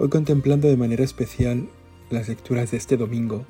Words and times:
Hoy 0.00 0.10
contemplando 0.10 0.68
de 0.68 0.76
manera 0.76 1.02
especial 1.02 1.68
las 2.08 2.28
lecturas 2.28 2.70
de 2.70 2.76
este 2.76 2.96
domingo, 2.96 3.44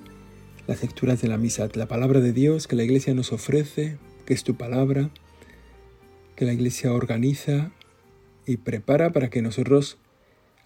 las 0.66 0.80
lecturas 0.80 1.20
de 1.20 1.28
la 1.28 1.36
misa, 1.36 1.68
la 1.74 1.88
palabra 1.88 2.20
de 2.20 2.32
Dios 2.32 2.66
que 2.66 2.74
la 2.74 2.84
Iglesia 2.84 3.12
nos 3.12 3.34
ofrece, 3.34 3.98
que 4.24 4.32
es 4.32 4.44
tu 4.44 4.54
palabra, 4.56 5.10
que 6.36 6.46
la 6.46 6.54
Iglesia 6.54 6.94
organiza 6.94 7.70
y 8.46 8.56
prepara 8.56 9.12
para 9.12 9.28
que 9.28 9.42
nosotros 9.42 9.98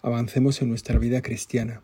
avancemos 0.03 0.63
en 0.63 0.69
nuestra 0.69 1.01
vida 1.01 1.21
cristiana. 1.21 1.83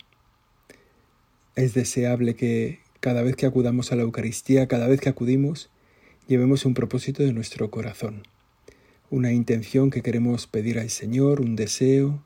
Es 1.57 1.74
deseable 1.74 2.37
que 2.37 2.79
cada 3.01 3.23
vez 3.23 3.35
que 3.35 3.46
acudamos 3.46 3.91
a 3.91 3.96
la 3.96 4.02
Eucaristía, 4.02 4.69
cada 4.69 4.87
vez 4.87 5.01
que 5.01 5.09
acudimos, 5.09 5.71
llevemos 6.29 6.65
un 6.65 6.74
propósito 6.74 7.24
de 7.24 7.33
nuestro 7.33 7.69
corazón, 7.73 8.23
una 9.10 9.32
intención 9.32 9.91
que 9.91 10.02
queremos 10.02 10.46
pedir 10.46 10.79
al 10.79 10.91
Señor, 10.91 11.41
un 11.41 11.57
deseo, 11.57 12.23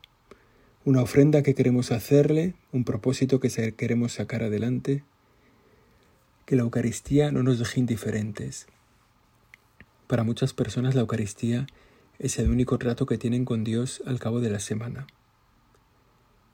una 0.85 1.01
ofrenda 1.01 1.43
que 1.43 1.55
queremos 1.55 1.93
hacerle, 1.93 2.55
un 2.73 2.85
propósito 2.85 3.39
que 3.39 3.73
queremos 3.75 4.15
sacar 4.15 4.43
adelante, 4.43 5.05
que 6.45 6.57
la 6.57 6.63
Eucaristía 6.63 7.31
no 7.31 7.45
nos 7.45 7.61
deje 7.61 7.79
indiferentes. 7.79 8.67
Para 10.09 10.25
muchas 10.25 10.53
personas 10.53 10.97
la 10.97 11.03
Eucaristía 11.03 11.67
es 12.19 12.39
el 12.39 12.51
único 12.51 12.79
trato 12.79 13.07
que 13.07 13.17
tienen 13.17 13.45
con 13.45 13.63
Dios 13.63 14.03
al 14.07 14.19
cabo 14.19 14.41
de 14.41 14.51
la 14.51 14.59
semana. 14.59 15.07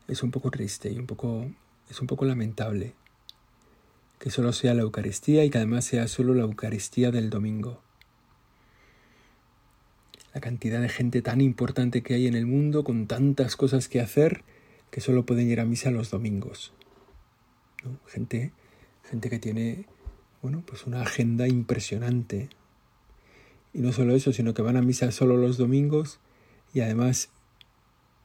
Es 0.08 0.22
un 0.22 0.30
poco 0.30 0.50
triste 0.50 0.92
y 0.92 0.98
un 0.98 1.06
poco 1.06 1.50
es 1.90 2.00
un 2.00 2.06
poco 2.06 2.26
lamentable 2.26 2.94
que 4.18 4.30
solo 4.30 4.52
sea 4.52 4.74
la 4.74 4.82
Eucaristía 4.82 5.44
y 5.44 5.50
que 5.50 5.56
además 5.56 5.86
sea 5.86 6.06
solo 6.06 6.34
la 6.34 6.42
Eucaristía 6.42 7.10
del 7.10 7.30
domingo 7.30 7.80
la 10.38 10.42
cantidad 10.42 10.80
de 10.80 10.88
gente 10.88 11.20
tan 11.20 11.40
importante 11.40 12.04
que 12.04 12.14
hay 12.14 12.28
en 12.28 12.36
el 12.36 12.46
mundo 12.46 12.84
con 12.84 13.08
tantas 13.08 13.56
cosas 13.56 13.88
que 13.88 14.00
hacer 14.00 14.44
que 14.92 15.00
solo 15.00 15.26
pueden 15.26 15.50
ir 15.50 15.58
a 15.58 15.64
misa 15.64 15.90
los 15.90 16.12
domingos. 16.12 16.72
Gente, 18.06 18.52
gente 19.02 19.30
que 19.30 19.40
tiene 19.40 19.86
bueno, 20.40 20.62
pues 20.64 20.86
una 20.86 21.02
agenda 21.02 21.48
impresionante. 21.48 22.50
Y 23.74 23.80
no 23.80 23.92
solo 23.92 24.14
eso, 24.14 24.32
sino 24.32 24.54
que 24.54 24.62
van 24.62 24.76
a 24.76 24.82
misa 24.82 25.10
solo 25.10 25.36
los 25.36 25.58
domingos 25.58 26.20
y 26.72 26.82
además 26.82 27.30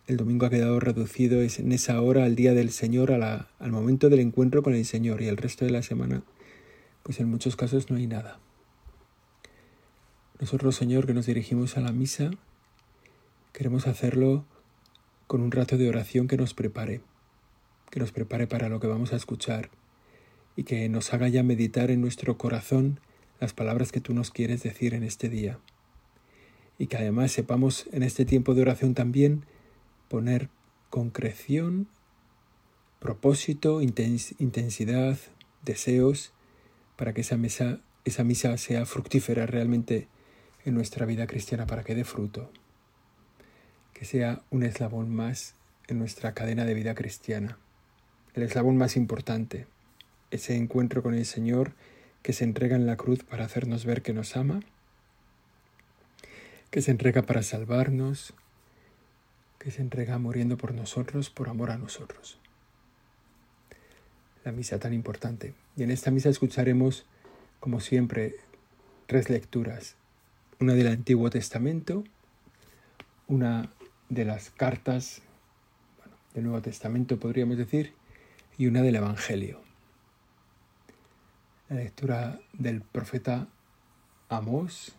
el 0.06 0.18
domingo 0.18 0.46
ha 0.46 0.52
quedado 0.52 0.80
reducido 0.80 1.42
en 1.42 1.72
esa 1.72 2.00
hora 2.00 2.26
al 2.26 2.36
día 2.36 2.54
del 2.54 2.70
Señor, 2.70 3.12
al 3.12 3.72
momento 3.72 4.10
del 4.10 4.20
encuentro 4.20 4.62
con 4.62 4.76
el 4.76 4.86
Señor 4.86 5.24
y 5.24 5.30
el 5.30 5.38
resto 5.38 5.66
de 5.66 5.72
la 5.72 5.82
semana, 5.82 6.22
pues 7.02 7.20
en 7.20 7.28
muchos 7.28 7.56
casos 7.56 7.90
no 7.90 7.98
hay 7.98 8.06
nada. 8.06 8.43
Nosotros, 10.44 10.76
Señor, 10.76 11.08
que 11.08 11.14
nos 11.14 11.26
dirigimos 11.26 11.78
a 11.78 11.80
la 11.80 11.94
misa, 11.94 12.30
queremos 13.54 13.88
hacerlo 13.88 14.44
con 15.26 15.40
un 15.40 15.54
rato 15.54 15.78
de 15.78 15.88
oración 15.88 16.28
que 16.28 16.36
nos 16.36 16.54
prepare, 16.54 17.00
que 17.90 18.02
nos 18.02 18.12
prepare 18.12 18.46
para 18.46 18.68
lo 18.68 18.82
que 18.82 18.88
vamos 18.88 19.14
a 19.14 19.16
escuchar 19.16 19.70
y 20.58 20.66
que 20.66 20.90
nos 20.90 21.14
haga 21.14 21.30
ya 21.30 21.44
meditar 21.44 21.92
en 21.92 22.02
nuestro 22.02 22.38
corazón 22.38 23.00
las 23.40 23.54
palabras 23.54 23.94
que 23.94 24.02
tú 24.02 24.14
nos 24.14 24.32
quieres 24.32 24.62
decir 24.64 24.94
en 24.94 25.04
este 25.04 25.30
día. 25.30 25.60
Y 26.78 26.88
que 26.88 26.98
además 26.98 27.32
sepamos 27.32 27.88
en 27.94 28.04
este 28.04 28.26
tiempo 28.26 28.54
de 28.54 28.64
oración 28.64 28.96
también 28.96 29.46
poner 30.10 30.50
concreción, 30.90 31.88
propósito, 33.00 33.82
intensidad, 33.82 35.18
deseos, 35.64 36.34
para 36.98 37.14
que 37.14 37.22
esa, 37.22 37.38
mesa, 37.38 37.80
esa 38.04 38.26
misa 38.26 38.58
sea 38.58 38.86
fructífera 38.86 39.46
realmente 39.46 40.10
en 40.66 40.74
nuestra 40.74 41.06
vida 41.06 41.28
cristiana 41.28 41.66
para 41.66 41.84
que 41.84 41.96
dé 41.96 42.04
fruto, 42.04 42.52
que 43.94 44.06
sea 44.06 44.42
un 44.50 44.64
eslabón 44.64 45.14
más 45.14 45.56
en 45.88 46.00
nuestra 46.00 46.34
cadena 46.34 46.66
de 46.66 46.74
vida 46.74 46.96
cristiana, 46.96 47.58
el 48.34 48.44
eslabón 48.44 48.78
más 48.78 48.96
importante, 48.96 49.68
ese 50.32 50.56
encuentro 50.56 51.04
con 51.04 51.14
el 51.14 51.26
Señor 51.26 51.74
que 52.22 52.34
se 52.34 52.44
entrega 52.44 52.76
en 52.76 52.88
la 52.88 52.96
cruz 52.96 53.24
para 53.24 53.46
hacernos 53.46 53.86
ver 53.86 54.02
que 54.02 54.14
nos 54.14 54.36
ama, 54.36 54.62
que 56.72 56.82
se 56.82 56.92
entrega 56.92 57.22
para 57.22 57.44
salvarnos, 57.44 58.34
que 59.60 59.72
se 59.72 59.82
entrega 59.82 60.18
muriendo 60.18 60.58
por 60.58 60.74
nosotros, 60.74 61.30
por 61.30 61.50
amor 61.50 61.70
a 61.70 61.78
nosotros. 61.78 62.40
La 64.44 64.52
misa 64.52 64.80
tan 64.80 64.94
importante. 64.94 65.54
Y 65.78 65.84
en 65.84 65.92
esta 65.92 66.12
misa 66.12 66.30
escucharemos, 66.30 67.06
como 67.60 67.80
siempre, 67.80 68.36
tres 69.06 69.30
lecturas 69.30 69.96
una 70.64 70.76
del 70.76 70.88
Antiguo 70.88 71.30
Testamento, 71.30 72.06
una 73.28 73.70
de 74.08 74.24
las 74.24 74.50
cartas 74.50 75.22
del 76.34 76.46
Nuevo 76.46 76.62
Testamento, 76.62 77.20
podríamos 77.20 77.58
decir, 77.58 77.92
y 78.58 78.68
una 78.68 78.82
del 78.82 78.96
Evangelio. 78.96 79.60
La 81.68 81.76
lectura 81.76 82.40
del 82.54 82.80
profeta 82.80 83.50
Amós, 84.30 84.96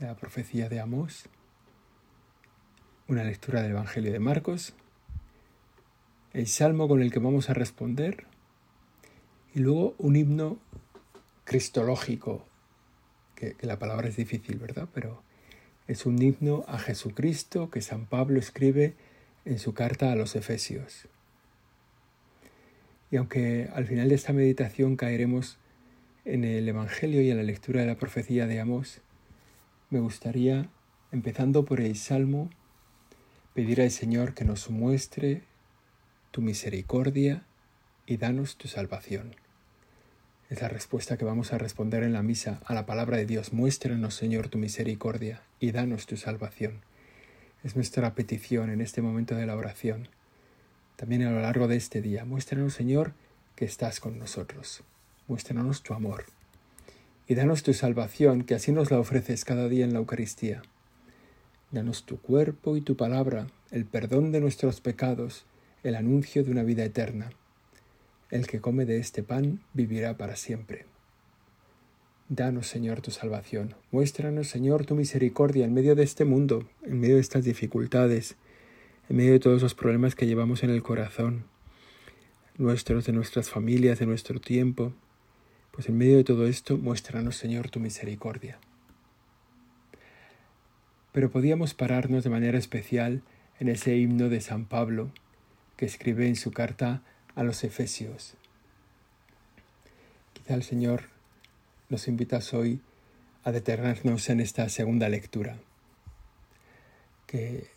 de 0.00 0.06
la 0.06 0.16
profecía 0.16 0.68
de 0.68 0.80
Amós, 0.80 1.28
una 3.06 3.22
lectura 3.22 3.62
del 3.62 3.70
Evangelio 3.70 4.10
de 4.10 4.18
Marcos, 4.18 4.74
el 6.32 6.48
salmo 6.48 6.88
con 6.88 7.00
el 7.00 7.12
que 7.12 7.20
vamos 7.20 7.48
a 7.48 7.54
responder, 7.54 8.26
y 9.54 9.60
luego 9.60 9.94
un 9.98 10.16
himno 10.16 10.58
cristológico 11.44 12.44
que, 13.40 13.66
la 13.66 13.78
palabra 13.78 14.08
es 14.08 14.16
difícil, 14.16 14.58
¿verdad? 14.58 14.88
Pero 14.92 15.22
es 15.88 16.06
un 16.06 16.20
himno 16.20 16.64
a 16.68 16.78
Jesucristo 16.78 17.70
que 17.70 17.80
San 17.80 18.06
Pablo 18.06 18.38
escribe 18.38 18.94
en 19.44 19.58
su 19.58 19.72
carta 19.74 20.12
a 20.12 20.16
los 20.16 20.36
Efesios. 20.36 21.08
Y 23.10 23.16
aunque 23.16 23.68
al 23.74 23.86
final 23.86 24.10
de 24.10 24.14
esta 24.14 24.32
meditación 24.32 24.96
caeremos 24.96 25.58
en 26.24 26.44
el 26.44 26.68
Evangelio 26.68 27.22
y 27.22 27.30
en 27.30 27.38
la 27.38 27.42
lectura 27.42 27.80
de 27.80 27.86
la 27.86 27.96
profecía 27.96 28.46
de 28.46 28.60
Amós, 28.60 29.00
me 29.88 29.98
gustaría, 29.98 30.68
empezando 31.10 31.64
por 31.64 31.80
el 31.80 31.96
Salmo, 31.96 32.50
pedir 33.54 33.80
al 33.80 33.90
Señor 33.90 34.34
que 34.34 34.44
nos 34.44 34.70
muestre 34.70 35.42
tu 36.30 36.42
misericordia 36.42 37.42
y 38.06 38.18
danos 38.18 38.56
tu 38.56 38.68
salvación. 38.68 39.34
Es 40.50 40.60
la 40.60 40.68
respuesta 40.68 41.16
que 41.16 41.24
vamos 41.24 41.52
a 41.52 41.58
responder 41.58 42.02
en 42.02 42.12
la 42.12 42.24
misa 42.24 42.60
a 42.64 42.74
la 42.74 42.84
palabra 42.84 43.16
de 43.16 43.24
Dios. 43.24 43.52
Muéstranos, 43.52 44.14
Señor, 44.16 44.48
tu 44.48 44.58
misericordia 44.58 45.42
y 45.60 45.70
danos 45.70 46.06
tu 46.06 46.16
salvación. 46.16 46.80
Es 47.62 47.76
nuestra 47.76 48.16
petición 48.16 48.68
en 48.68 48.80
este 48.80 49.00
momento 49.00 49.36
de 49.36 49.46
la 49.46 49.54
oración. 49.54 50.08
También 50.96 51.22
a 51.22 51.30
lo 51.30 51.40
largo 51.40 51.68
de 51.68 51.76
este 51.76 52.02
día. 52.02 52.24
Muéstranos, 52.24 52.74
Señor, 52.74 53.12
que 53.54 53.64
estás 53.64 54.00
con 54.00 54.18
nosotros. 54.18 54.82
Muéstranos 55.28 55.84
tu 55.84 55.94
amor. 55.94 56.24
Y 57.28 57.36
danos 57.36 57.62
tu 57.62 57.72
salvación, 57.72 58.42
que 58.42 58.56
así 58.56 58.72
nos 58.72 58.90
la 58.90 58.98
ofreces 58.98 59.44
cada 59.44 59.68
día 59.68 59.84
en 59.84 59.92
la 59.92 60.00
Eucaristía. 60.00 60.62
Danos 61.70 62.06
tu 62.06 62.20
cuerpo 62.20 62.76
y 62.76 62.80
tu 62.80 62.96
palabra, 62.96 63.46
el 63.70 63.84
perdón 63.84 64.32
de 64.32 64.40
nuestros 64.40 64.80
pecados, 64.80 65.44
el 65.84 65.94
anuncio 65.94 66.42
de 66.42 66.50
una 66.50 66.64
vida 66.64 66.82
eterna. 66.82 67.30
El 68.30 68.46
que 68.46 68.60
come 68.60 68.84
de 68.84 68.98
este 68.98 69.22
pan 69.22 69.60
vivirá 69.74 70.16
para 70.16 70.36
siempre. 70.36 70.86
Danos, 72.28 72.68
Señor, 72.68 73.00
tu 73.00 73.10
salvación. 73.10 73.74
Muéstranos, 73.90 74.46
Señor, 74.46 74.86
tu 74.86 74.94
misericordia 74.94 75.64
en 75.64 75.74
medio 75.74 75.96
de 75.96 76.04
este 76.04 76.24
mundo, 76.24 76.68
en 76.84 77.00
medio 77.00 77.16
de 77.16 77.20
estas 77.20 77.44
dificultades, 77.44 78.36
en 79.08 79.16
medio 79.16 79.32
de 79.32 79.40
todos 79.40 79.62
los 79.62 79.74
problemas 79.74 80.14
que 80.14 80.28
llevamos 80.28 80.62
en 80.62 80.70
el 80.70 80.80
corazón, 80.80 81.42
nuestros, 82.56 83.04
de 83.06 83.12
nuestras 83.12 83.50
familias, 83.50 83.98
de 83.98 84.06
nuestro 84.06 84.40
tiempo. 84.40 84.92
Pues 85.72 85.88
en 85.88 85.98
medio 85.98 86.18
de 86.18 86.24
todo 86.24 86.46
esto, 86.46 86.78
muéstranos, 86.78 87.34
Señor, 87.34 87.68
tu 87.68 87.80
misericordia. 87.80 88.60
Pero 91.10 91.30
podíamos 91.30 91.74
pararnos 91.74 92.22
de 92.22 92.30
manera 92.30 92.58
especial 92.58 93.22
en 93.58 93.68
ese 93.68 93.96
himno 93.96 94.28
de 94.28 94.40
San 94.40 94.66
Pablo 94.66 95.10
que 95.76 95.86
escribe 95.86 96.28
en 96.28 96.36
su 96.36 96.52
carta 96.52 97.02
a 97.34 97.42
los 97.42 97.64
Efesios. 97.64 98.34
Quizá 100.32 100.54
el 100.54 100.62
Señor 100.62 101.04
nos 101.88 102.08
invita 102.08 102.40
hoy 102.52 102.80
a 103.44 103.52
detenernos 103.52 104.28
en 104.28 104.40
esta 104.40 104.68
segunda 104.68 105.08
lectura, 105.08 105.58
que, 107.26 107.68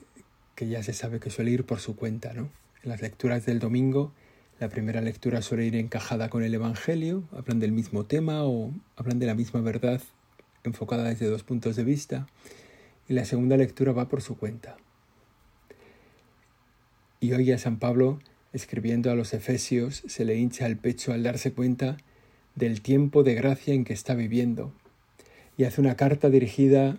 que 0.55 0.67
ya 0.67 0.83
se 0.83 0.93
sabe 0.93 1.19
que 1.19 1.29
suele 1.29 1.51
ir 1.51 1.65
por 1.65 1.79
su 1.79 1.95
cuenta, 1.95 2.33
¿no? 2.33 2.49
En 2.83 2.89
las 2.89 3.01
lecturas 3.01 3.45
del 3.45 3.59
domingo 3.59 4.11
La 4.59 4.69
primera 4.69 5.01
lectura 5.01 5.41
suele 5.41 5.65
ir 5.65 5.75
encajada 5.75 6.29
con 6.29 6.43
el 6.43 6.53
Evangelio, 6.53 7.23
hablan 7.31 7.59
del 7.59 7.71
mismo 7.71 8.05
tema 8.05 8.43
o 8.43 8.71
hablan 8.95 9.19
de 9.19 9.25
la 9.25 9.33
misma 9.33 9.61
verdad 9.61 10.01
enfocada 10.63 11.03
desde 11.03 11.25
dos 11.25 11.43
puntos 11.43 11.75
de 11.75 11.83
vista, 11.83 12.27
y 13.09 13.13
la 13.13 13.25
segunda 13.25 13.57
lectura 13.57 13.91
va 13.91 14.07
por 14.07 14.21
su 14.21 14.37
cuenta. 14.37 14.77
Y 17.19 17.33
hoy 17.33 17.51
a 17.51 17.57
San 17.57 17.77
Pablo, 17.77 18.19
escribiendo 18.53 19.11
a 19.11 19.15
los 19.15 19.33
Efesios, 19.33 20.03
se 20.07 20.25
le 20.25 20.35
hincha 20.35 20.65
el 20.65 20.77
pecho 20.77 21.11
al 21.11 21.23
darse 21.23 21.51
cuenta 21.53 21.97
del 22.55 22.81
tiempo 22.81 23.23
de 23.23 23.33
gracia 23.33 23.73
en 23.73 23.83
que 23.83 23.93
está 23.93 24.13
viviendo, 24.13 24.71
y 25.57 25.65
hace 25.65 25.81
una 25.81 25.95
carta 25.95 26.29
dirigida 26.29 26.97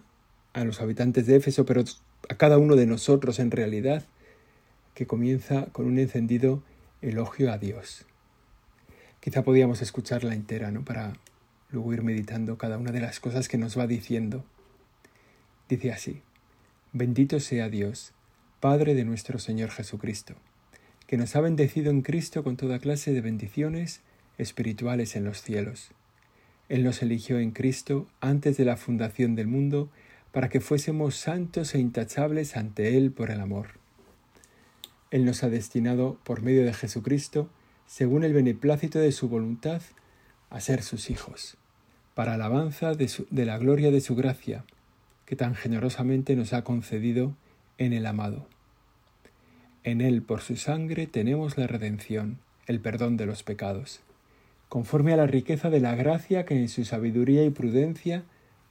a 0.53 0.65
los 0.65 0.81
habitantes 0.81 1.27
de 1.27 1.37
Éfeso, 1.37 1.65
pero 1.65 1.85
a 2.29 2.35
cada 2.35 2.59
uno 2.59 2.77
de 2.77 2.87
nosotros 2.87 3.39
en 3.39 3.51
realidad, 3.51 4.05
que 4.95 5.07
comienza 5.07 5.67
con 5.73 5.87
un 5.87 5.99
encendido 5.99 6.63
elogio 7.03 7.53
a 7.53 7.59
Dios. 7.59 8.07
Quizá 9.21 9.43
podíamos 9.43 9.83
escucharla 9.83 10.35
entera, 10.35 10.71
¿no? 10.71 10.85
Para 10.85 11.15
luego 11.71 11.93
ir 11.93 12.03
meditando 12.03 12.59
cada 12.59 12.79
una 12.79 12.93
de 12.93 13.01
las 13.01 13.21
cosas 13.21 13.49
que 13.49 13.59
nos 13.59 13.79
va 13.79 13.87
diciendo. 13.87 14.45
Dice 15.69 15.93
así, 15.93 16.23
bendito 16.93 17.41
sea 17.41 17.69
Dios, 17.69 18.13
Padre 18.61 18.95
de 18.95 19.05
nuestro 19.05 19.39
Señor 19.39 19.71
Jesucristo, 19.71 20.35
que 21.07 21.17
nos 21.17 21.37
ha 21.37 21.41
bendecido 21.41 21.91
en 21.91 22.03
Cristo 22.03 22.43
con 22.43 22.57
toda 22.57 22.79
clase 22.79 23.13
de 23.13 23.21
bendiciones 23.21 24.01
espirituales 24.39 25.17
en 25.17 25.25
los 25.25 25.43
cielos. 25.43 25.91
Él 26.69 26.83
nos 26.83 27.03
eligió 27.03 27.39
en 27.39 27.51
Cristo 27.51 28.07
antes 28.21 28.57
de 28.57 28.65
la 28.65 28.77
fundación 28.77 29.35
del 29.35 29.47
mundo 29.47 29.91
para 30.33 30.49
que 30.49 30.61
fuésemos 30.61 31.15
santos 31.15 31.75
e 31.75 31.79
intachables 31.79 32.57
ante 32.57 32.97
Él 32.97 33.13
por 33.13 33.31
el 33.31 33.41
amor. 33.41 33.79
Él 35.11 35.25
nos 35.25 35.45
ha 35.45 35.49
destinado, 35.49 36.19
por 36.25 36.43
medio 36.43 36.65
de 36.65 36.73
Jesucristo, 36.73 37.49
según 37.87 38.25
el 38.25 38.33
beneplácito 38.33 38.99
de 38.99 39.13
su 39.13 39.29
voluntad, 39.29 39.83
a 40.51 40.61
ser 40.61 40.83
sus 40.83 41.11
hijos, 41.11 41.57
para 42.15 42.35
alabanza 42.35 42.95
de, 42.95 43.11
de 43.31 43.45
la 43.45 43.59
gloria 43.59 43.91
de 43.91 44.01
su 44.01 44.17
gracia, 44.17 44.65
que 45.27 45.37
tan 45.37 45.55
generosamente 45.55 46.35
nos 46.35 46.53
ha 46.53 46.65
concedido 46.65 47.37
en 47.79 47.93
el 47.93 48.07
amado. 48.07 48.49
En 49.85 50.01
Él, 50.01 50.23
por 50.23 50.41
su 50.41 50.57
sangre, 50.57 51.07
tenemos 51.07 51.59
la 51.59 51.67
redención, 51.67 52.39
el 52.67 52.81
perdón 52.81 53.19
de 53.19 53.27
los 53.27 53.43
pecados, 53.43 54.01
conforme 54.71 55.13
a 55.13 55.17
la 55.17 55.27
riqueza 55.27 55.69
de 55.69 55.81
la 55.81 55.95
gracia 55.95 56.47
que 56.47 56.59
en 56.59 56.71
su 56.71 56.87
sabiduría 56.87 57.45
y 57.45 57.51
prudencia 57.51 58.25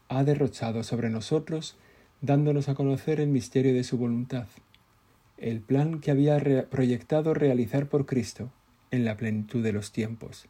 ha 0.09 0.23
derrochado 0.23 0.83
sobre 0.83 1.11
nosotros, 1.11 1.77
dándonos 2.21 2.67
a 2.67 2.73
conocer 2.73 3.19
el 3.19 3.29
misterio 3.29 3.73
de 3.73 3.83
su 3.83 3.97
voluntad, 3.97 4.47
el 5.37 5.59
plan 5.59 5.99
que 5.99 6.09
había 6.09 6.39
proyectado 6.69 7.33
realizar 7.33 7.87
por 7.87 8.07
Cristo 8.07 8.49
en 8.89 9.05
la 9.05 9.15
plenitud 9.15 9.63
de 9.63 9.73
los 9.73 9.91
tiempos, 9.91 10.47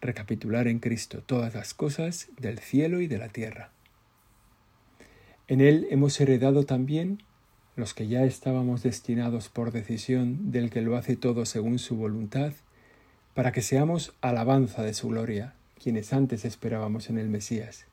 recapitular 0.00 0.68
en 0.68 0.78
Cristo 0.78 1.22
todas 1.24 1.54
las 1.54 1.74
cosas 1.74 2.28
del 2.38 2.58
cielo 2.58 3.00
y 3.00 3.08
de 3.08 3.18
la 3.18 3.28
tierra. 3.28 3.70
En 5.48 5.60
Él 5.60 5.88
hemos 5.90 6.20
heredado 6.20 6.64
también, 6.64 7.22
los 7.76 7.94
que 7.94 8.06
ya 8.06 8.24
estábamos 8.24 8.82
destinados 8.82 9.48
por 9.48 9.72
decisión 9.72 10.52
del 10.52 10.70
que 10.70 10.80
lo 10.80 10.96
hace 10.96 11.16
todo 11.16 11.44
según 11.44 11.78
su 11.78 11.96
voluntad, 11.96 12.52
para 13.34 13.50
que 13.50 13.62
seamos 13.62 14.14
alabanza 14.20 14.82
de 14.82 14.94
su 14.94 15.08
gloria, 15.08 15.54
quienes 15.82 16.12
antes 16.12 16.44
esperábamos 16.44 17.10
en 17.10 17.18
el 17.18 17.28
Mesías. 17.28 17.86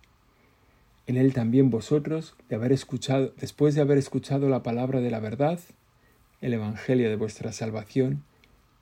En 1.08 1.18
él 1.18 1.34
también 1.34 1.72
vosotros, 1.72 2.36
de 2.48 2.56
haber 2.56 2.72
escuchado, 2.72 3.34
después 3.40 3.74
de 3.74 3.82
haber 3.82 3.98
escuchado 3.98 4.50
la 4.50 4.62
palabra 4.62 5.02
de 5.02 5.10
la 5.10 5.20
verdad, 5.20 5.60
el 6.42 6.54
Evangelio 6.54 7.10
de 7.10 7.16
vuestra 7.16 7.52
salvación, 7.52 8.24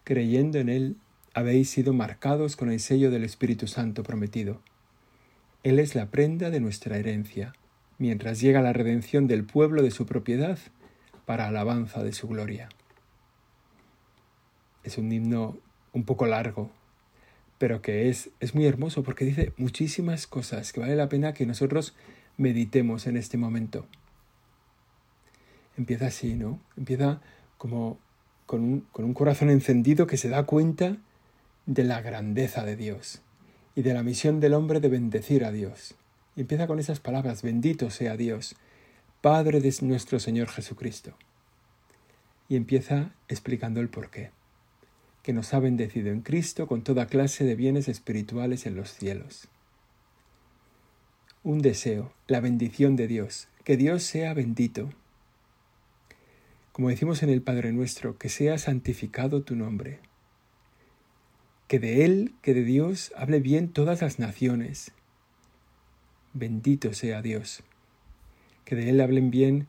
creyendo 0.03 0.59
en 0.59 0.67
él, 0.67 0.97
habéis 1.33 1.69
sido 1.69 1.93
marcados 1.93 2.57
con 2.57 2.71
el 2.71 2.79
sello 2.81 3.09
del 3.09 3.23
Espíritu 3.23 3.67
Santo 3.67 4.03
prometido. 4.03 4.61
Él 5.63 5.79
es 5.79 5.95
la 5.95 6.07
prenda 6.07 6.49
de 6.49 6.59
nuestra 6.59 6.97
herencia, 6.97 7.53
mientras 7.97 8.41
llega 8.41 8.61
la 8.61 8.73
redención 8.73 9.27
del 9.27 9.45
pueblo 9.45 9.81
de 9.81 9.91
su 9.91 10.05
propiedad 10.05 10.59
para 11.29 11.47
alabanza 11.47 12.01
de 12.01 12.11
su 12.11 12.27
gloria. 12.27 12.69
Es 14.83 14.97
un 14.97 15.11
himno 15.11 15.59
un 15.93 16.03
poco 16.03 16.25
largo, 16.25 16.71
pero 17.59 17.83
que 17.83 18.09
es, 18.09 18.31
es 18.39 18.55
muy 18.55 18.65
hermoso 18.65 19.03
porque 19.03 19.25
dice 19.25 19.53
muchísimas 19.55 20.25
cosas 20.25 20.73
que 20.73 20.79
vale 20.79 20.95
la 20.95 21.07
pena 21.07 21.35
que 21.35 21.45
nosotros 21.45 21.93
meditemos 22.37 23.05
en 23.05 23.15
este 23.15 23.37
momento. 23.37 23.85
Empieza 25.77 26.07
así, 26.07 26.33
¿no? 26.33 26.59
Empieza 26.75 27.21
como 27.59 27.99
con 28.47 28.63
un, 28.63 28.79
con 28.91 29.05
un 29.05 29.13
corazón 29.13 29.51
encendido 29.51 30.07
que 30.07 30.17
se 30.17 30.29
da 30.29 30.47
cuenta 30.47 30.97
de 31.67 31.83
la 31.83 32.01
grandeza 32.01 32.65
de 32.65 32.75
Dios 32.75 33.21
y 33.75 33.83
de 33.83 33.93
la 33.93 34.01
misión 34.01 34.39
del 34.39 34.55
hombre 34.55 34.79
de 34.79 34.89
bendecir 34.89 35.45
a 35.45 35.51
Dios. 35.51 35.93
Y 36.35 36.41
empieza 36.41 36.65
con 36.65 36.79
esas 36.79 36.99
palabras, 36.99 37.43
bendito 37.43 37.91
sea 37.91 38.17
Dios, 38.17 38.55
Padre 39.21 39.59
de 39.59 39.75
nuestro 39.81 40.19
Señor 40.19 40.47
Jesucristo. 40.47 41.13
Y 42.47 42.55
empieza 42.55 43.11
explicando 43.27 43.81
el 43.81 43.89
porqué 43.89 44.31
que 45.23 45.33
nos 45.33 45.53
ha 45.53 45.59
bendecido 45.59 46.11
en 46.11 46.21
Cristo 46.21 46.67
con 46.67 46.83
toda 46.83 47.07
clase 47.07 47.43
de 47.43 47.55
bienes 47.55 47.87
espirituales 47.87 48.65
en 48.65 48.75
los 48.75 48.93
cielos. 48.93 49.47
Un 51.43 51.61
deseo, 51.61 52.13
la 52.27 52.39
bendición 52.39 52.95
de 52.95 53.07
Dios, 53.07 53.47
que 53.63 53.77
Dios 53.77 54.03
sea 54.03 54.33
bendito. 54.33 54.89
Como 56.71 56.89
decimos 56.89 57.21
en 57.23 57.29
el 57.29 57.41
Padre 57.41 57.73
nuestro, 57.73 58.17
que 58.17 58.29
sea 58.29 58.57
santificado 58.57 59.43
tu 59.43 59.55
nombre. 59.55 59.99
Que 61.67 61.79
de 61.79 62.05
Él, 62.05 62.33
que 62.41 62.53
de 62.53 62.63
Dios, 62.63 63.11
hable 63.15 63.39
bien 63.39 63.71
todas 63.71 64.01
las 64.01 64.17
naciones. 64.17 64.93
Bendito 66.33 66.93
sea 66.93 67.21
Dios. 67.21 67.63
Que 68.69 68.75
de 68.75 68.91
Él 68.91 69.01
hablen 69.01 69.31
bien 69.31 69.65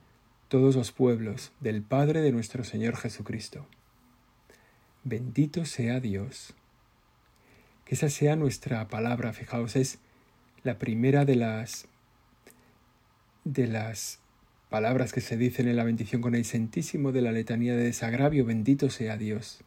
todos 0.48 0.76
los 0.76 0.92
pueblos, 0.92 1.52
del 1.58 1.80
Padre 1.80 2.20
de 2.20 2.32
nuestro 2.32 2.64
Señor 2.64 2.98
Jesucristo. 2.98 3.66
Bendito 5.04 5.64
sea 5.64 6.00
Dios. 6.00 6.52
Que 7.86 7.94
esa 7.94 8.10
sea 8.10 8.36
nuestra 8.36 8.88
palabra, 8.88 9.32
fijaos, 9.32 9.74
es 9.74 10.00
la 10.64 10.78
primera 10.78 11.24
de 11.24 11.36
las 11.36 11.88
de 13.44 13.68
las 13.68 14.20
palabras 14.68 15.14
que 15.14 15.22
se 15.22 15.38
dicen 15.38 15.66
en 15.66 15.76
la 15.76 15.84
bendición 15.84 16.20
con 16.20 16.34
el 16.34 16.44
Santísimo 16.44 17.10
de 17.10 17.22
la 17.22 17.32
letanía 17.32 17.74
de 17.74 17.84
desagravio, 17.84 18.44
bendito 18.44 18.90
sea 18.90 19.16
Dios. 19.16 19.64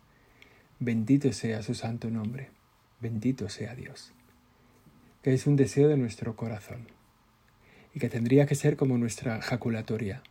Bendito 0.77 1.33
sea 1.33 1.63
su 1.63 1.73
santo 1.73 2.11
nombre. 2.11 2.51
Bendito 3.01 3.49
sea 3.49 3.73
Dios. 3.73 4.13
Que 5.23 5.33
es 5.33 5.47
un 5.47 5.55
deseo 5.55 5.87
de 5.87 5.97
nuestro 5.97 6.35
corazón 6.35 6.85
y 7.93 7.99
que 7.99 8.09
tendría 8.09 8.45
que 8.45 8.55
ser 8.55 8.75
como 8.75 8.97
nuestra 8.97 9.41
jaculatoria 9.41 10.23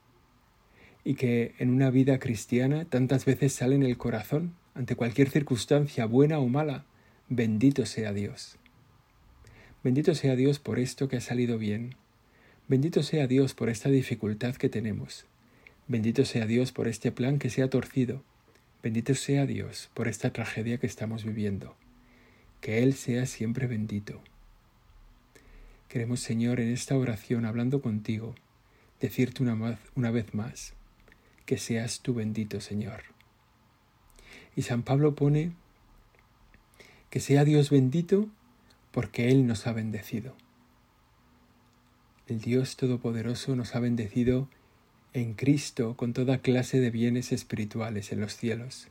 y 1.05 1.15
que 1.15 1.55
en 1.59 1.71
una 1.71 1.91
vida 1.91 2.19
cristiana 2.19 2.85
tantas 2.85 3.25
veces 3.25 3.53
sale 3.53 3.75
en 3.75 3.83
el 3.83 3.97
corazón 3.97 4.55
ante 4.75 4.95
cualquier 4.95 5.29
circunstancia 5.31 6.07
buena 6.07 6.39
o 6.39 6.49
mala, 6.49 6.85
bendito 7.29 7.87
sea 7.87 8.13
Dios. 8.13 8.57
Bendito 9.83 10.15
sea 10.15 10.37
Dios 10.37 10.59
por 10.61 10.79
esto 10.79 11.09
que 11.09 11.17
ha 11.17 11.21
salido 11.21 11.59
bien. 11.59 11.97
Bendito 12.69 13.03
sea 13.03 13.27
Dios 13.27 13.55
por 13.55 13.69
esta 13.69 13.89
dificultad 13.89 14.55
que 14.55 14.69
tenemos. 14.69 15.27
Bendito 15.89 16.25
sea 16.25 16.47
Dios 16.47 16.71
por 16.71 16.87
este 16.87 17.11
plan 17.11 17.39
que 17.39 17.51
se 17.51 17.63
ha 17.63 17.69
torcido. 17.69 18.23
Bendito 18.83 19.15
sea 19.15 19.45
Dios 19.45 19.91
por 19.95 20.07
esta 20.07 20.33
tragedia 20.33 20.79
que 20.79 20.87
estamos 20.87 21.25
viviendo. 21.25 21.77
Que 22.61 22.83
Él 22.83 22.95
sea 22.95 23.27
siempre 23.27 23.67
bendito. 23.67 24.23
Queremos, 25.93 26.21
Señor, 26.21 26.59
en 26.59 26.73
esta 26.73 26.97
oración, 26.97 27.45
hablando 27.45 27.83
contigo, 27.83 28.35
decirte 28.99 29.43
una, 29.43 29.79
una 29.95 30.11
vez 30.11 30.33
más, 30.33 30.73
que 31.45 31.59
seas 31.59 32.01
tú 32.01 32.15
bendito, 32.15 32.63
Señor. 32.63 33.03
Y 34.57 34.63
San 34.63 34.85
Pablo 34.85 35.15
pone 35.15 35.53
que 37.11 37.21
sea 37.21 37.45
Dios 37.45 37.69
bendito 37.69 38.31
porque 38.91 39.29
Él 39.29 39.47
nos 39.47 39.67
ha 39.67 39.75
bendecido. 39.75 40.35
El 42.27 42.41
Dios 42.41 42.77
Todopoderoso 42.79 43.55
nos 43.55 43.75
ha 43.75 43.81
bendecido 43.81 44.49
en 45.13 45.35
Cristo 45.35 45.95
con 45.95 46.15
toda 46.15 46.39
clase 46.39 46.81
de 46.81 46.91
bienes 46.91 47.33
espirituales 47.33 48.13
en 48.13 48.21
los 48.23 48.35
cielos. 48.35 48.89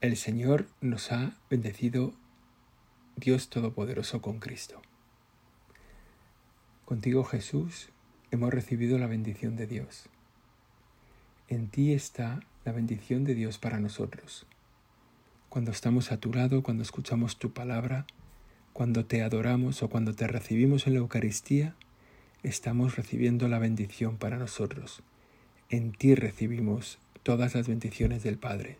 El 0.00 0.16
Señor 0.16 0.66
nos 0.80 1.12
ha 1.12 1.36
bendecido 1.50 2.14
Dios 3.18 3.48
Todopoderoso 3.48 4.20
con 4.20 4.40
Cristo. 4.40 4.82
Contigo 6.84 7.24
Jesús 7.24 7.88
hemos 8.30 8.52
recibido 8.52 8.98
la 8.98 9.06
bendición 9.06 9.56
de 9.56 9.66
Dios. 9.66 10.10
En 11.48 11.68
ti 11.68 11.94
está 11.94 12.40
la 12.66 12.72
bendición 12.72 13.24
de 13.24 13.34
Dios 13.34 13.56
para 13.56 13.80
nosotros. 13.80 14.44
Cuando 15.48 15.70
estamos 15.70 16.12
a 16.12 16.18
tu 16.18 16.30
lado, 16.34 16.62
cuando 16.62 16.82
escuchamos 16.82 17.38
tu 17.38 17.54
palabra, 17.54 18.04
cuando 18.74 19.06
te 19.06 19.22
adoramos 19.22 19.82
o 19.82 19.88
cuando 19.88 20.14
te 20.14 20.26
recibimos 20.26 20.86
en 20.86 20.92
la 20.92 20.98
Eucaristía, 20.98 21.74
estamos 22.42 22.96
recibiendo 22.96 23.48
la 23.48 23.58
bendición 23.58 24.18
para 24.18 24.36
nosotros. 24.36 25.02
En 25.70 25.92
ti 25.92 26.14
recibimos 26.14 26.98
todas 27.22 27.54
las 27.54 27.66
bendiciones 27.66 28.22
del 28.22 28.36
Padre. 28.36 28.76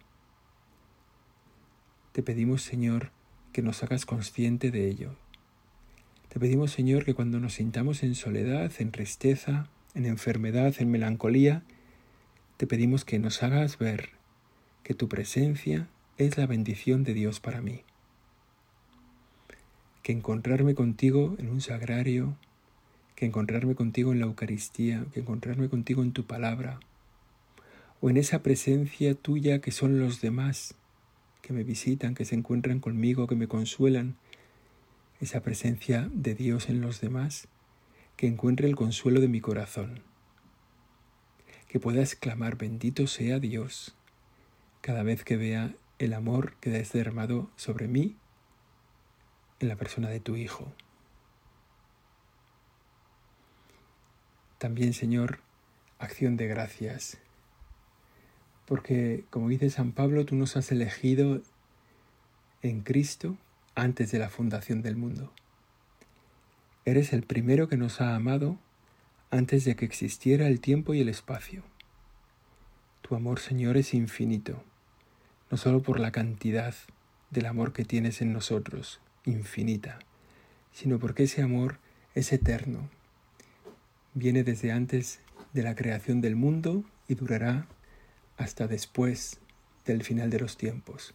te 2.12 2.22
pedimos, 2.22 2.60
Señor, 2.60 3.12
que 3.56 3.62
nos 3.62 3.82
hagas 3.82 4.04
consciente 4.04 4.70
de 4.70 4.86
ello. 4.86 5.14
Te 6.28 6.38
pedimos, 6.38 6.72
Señor, 6.72 7.06
que 7.06 7.14
cuando 7.14 7.40
nos 7.40 7.54
sintamos 7.54 8.02
en 8.02 8.14
soledad, 8.14 8.70
en 8.80 8.90
tristeza, 8.90 9.70
en 9.94 10.04
enfermedad, 10.04 10.74
en 10.78 10.90
melancolía, 10.90 11.62
te 12.58 12.66
pedimos 12.66 13.06
que 13.06 13.18
nos 13.18 13.42
hagas 13.42 13.78
ver 13.78 14.10
que 14.82 14.92
tu 14.92 15.08
presencia 15.08 15.88
es 16.18 16.36
la 16.36 16.46
bendición 16.46 17.02
de 17.02 17.14
Dios 17.14 17.40
para 17.40 17.62
mí. 17.62 17.80
Que 20.02 20.12
encontrarme 20.12 20.74
contigo 20.74 21.34
en 21.38 21.48
un 21.48 21.62
sagrario, 21.62 22.36
que 23.14 23.24
encontrarme 23.24 23.74
contigo 23.74 24.12
en 24.12 24.20
la 24.20 24.26
Eucaristía, 24.26 25.06
que 25.14 25.20
encontrarme 25.20 25.70
contigo 25.70 26.02
en 26.02 26.12
tu 26.12 26.26
palabra, 26.26 26.78
o 28.02 28.10
en 28.10 28.18
esa 28.18 28.42
presencia 28.42 29.14
tuya 29.14 29.62
que 29.62 29.72
son 29.72 29.98
los 29.98 30.20
demás, 30.20 30.74
que 31.46 31.52
me 31.52 31.62
visitan, 31.62 32.16
que 32.16 32.24
se 32.24 32.34
encuentran 32.34 32.80
conmigo, 32.80 33.28
que 33.28 33.36
me 33.36 33.46
consuelan, 33.46 34.16
esa 35.20 35.42
presencia 35.42 36.10
de 36.12 36.34
Dios 36.34 36.68
en 36.68 36.80
los 36.80 37.00
demás, 37.00 37.46
que 38.16 38.26
encuentre 38.26 38.66
el 38.66 38.74
consuelo 38.74 39.20
de 39.20 39.28
mi 39.28 39.40
corazón, 39.40 40.02
que 41.68 41.78
pueda 41.78 42.00
exclamar 42.00 42.58
bendito 42.58 43.06
sea 43.06 43.38
Dios 43.38 43.94
cada 44.80 45.04
vez 45.04 45.22
que 45.22 45.36
vea 45.36 45.72
el 46.00 46.14
amor 46.14 46.56
que 46.56 46.76
has 46.76 46.92
derramado 46.92 47.48
sobre 47.54 47.86
mí 47.86 48.16
en 49.60 49.68
la 49.68 49.76
persona 49.76 50.08
de 50.08 50.18
tu 50.18 50.34
Hijo. 50.34 50.72
También, 54.58 54.94
Señor, 54.94 55.38
acción 56.00 56.36
de 56.36 56.48
gracias 56.48 57.18
porque, 58.66 59.24
como 59.30 59.48
dice 59.48 59.70
San 59.70 59.92
Pablo, 59.92 60.26
tú 60.26 60.34
nos 60.34 60.56
has 60.56 60.70
elegido 60.72 61.40
en 62.62 62.82
Cristo 62.82 63.36
antes 63.74 64.10
de 64.10 64.18
la 64.18 64.28
fundación 64.28 64.82
del 64.82 64.96
mundo. 64.96 65.32
Eres 66.84 67.12
el 67.12 67.22
primero 67.22 67.68
que 67.68 67.76
nos 67.76 68.00
ha 68.00 68.14
amado 68.14 68.58
antes 69.30 69.64
de 69.64 69.76
que 69.76 69.84
existiera 69.84 70.46
el 70.48 70.60
tiempo 70.60 70.94
y 70.94 71.00
el 71.00 71.08
espacio. 71.08 71.62
Tu 73.02 73.14
amor, 73.14 73.38
Señor, 73.38 73.76
es 73.76 73.94
infinito, 73.94 74.62
no 75.50 75.56
solo 75.56 75.82
por 75.82 76.00
la 76.00 76.10
cantidad 76.10 76.74
del 77.30 77.46
amor 77.46 77.72
que 77.72 77.84
tienes 77.84 78.20
en 78.20 78.32
nosotros, 78.32 79.00
infinita, 79.24 79.98
sino 80.72 80.98
porque 80.98 81.24
ese 81.24 81.42
amor 81.42 81.78
es 82.14 82.32
eterno. 82.32 82.88
Viene 84.14 84.42
desde 84.42 84.72
antes 84.72 85.20
de 85.52 85.62
la 85.62 85.74
creación 85.74 86.20
del 86.20 86.34
mundo 86.34 86.84
y 87.08 87.14
durará 87.14 87.66
hasta 88.36 88.66
después 88.66 89.40
del 89.84 90.02
final 90.02 90.30
de 90.30 90.40
los 90.40 90.56
tiempos. 90.56 91.14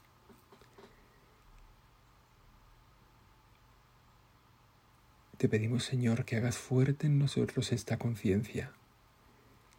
Te 5.38 5.50
pedimos, 5.50 5.84
Señor, 5.84 6.24
que 6.24 6.36
hagas 6.36 6.58
fuerte 6.58 7.08
en 7.08 7.18
nosotros 7.18 7.72
esta 7.72 7.98
conciencia, 7.98 8.72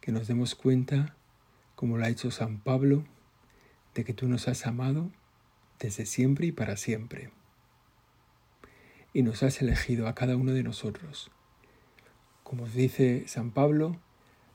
que 0.01 0.11
nos 0.11 0.27
demos 0.27 0.55
cuenta, 0.55 1.15
como 1.75 1.97
lo 1.97 2.03
ha 2.03 2.09
hecho 2.09 2.31
San 2.31 2.59
Pablo, 2.59 3.05
de 3.95 4.03
que 4.03 4.13
tú 4.13 4.27
nos 4.27 4.47
has 4.47 4.67
amado 4.67 5.09
desde 5.79 6.05
siempre 6.05 6.47
y 6.47 6.51
para 6.51 6.75
siempre. 6.75 7.29
Y 9.13 9.23
nos 9.23 9.43
has 9.43 9.61
elegido 9.61 10.07
a 10.07 10.15
cada 10.15 10.35
uno 10.35 10.51
de 10.51 10.63
nosotros. 10.63 11.31
Como 12.43 12.67
dice 12.67 13.23
San 13.27 13.51
Pablo, 13.51 13.97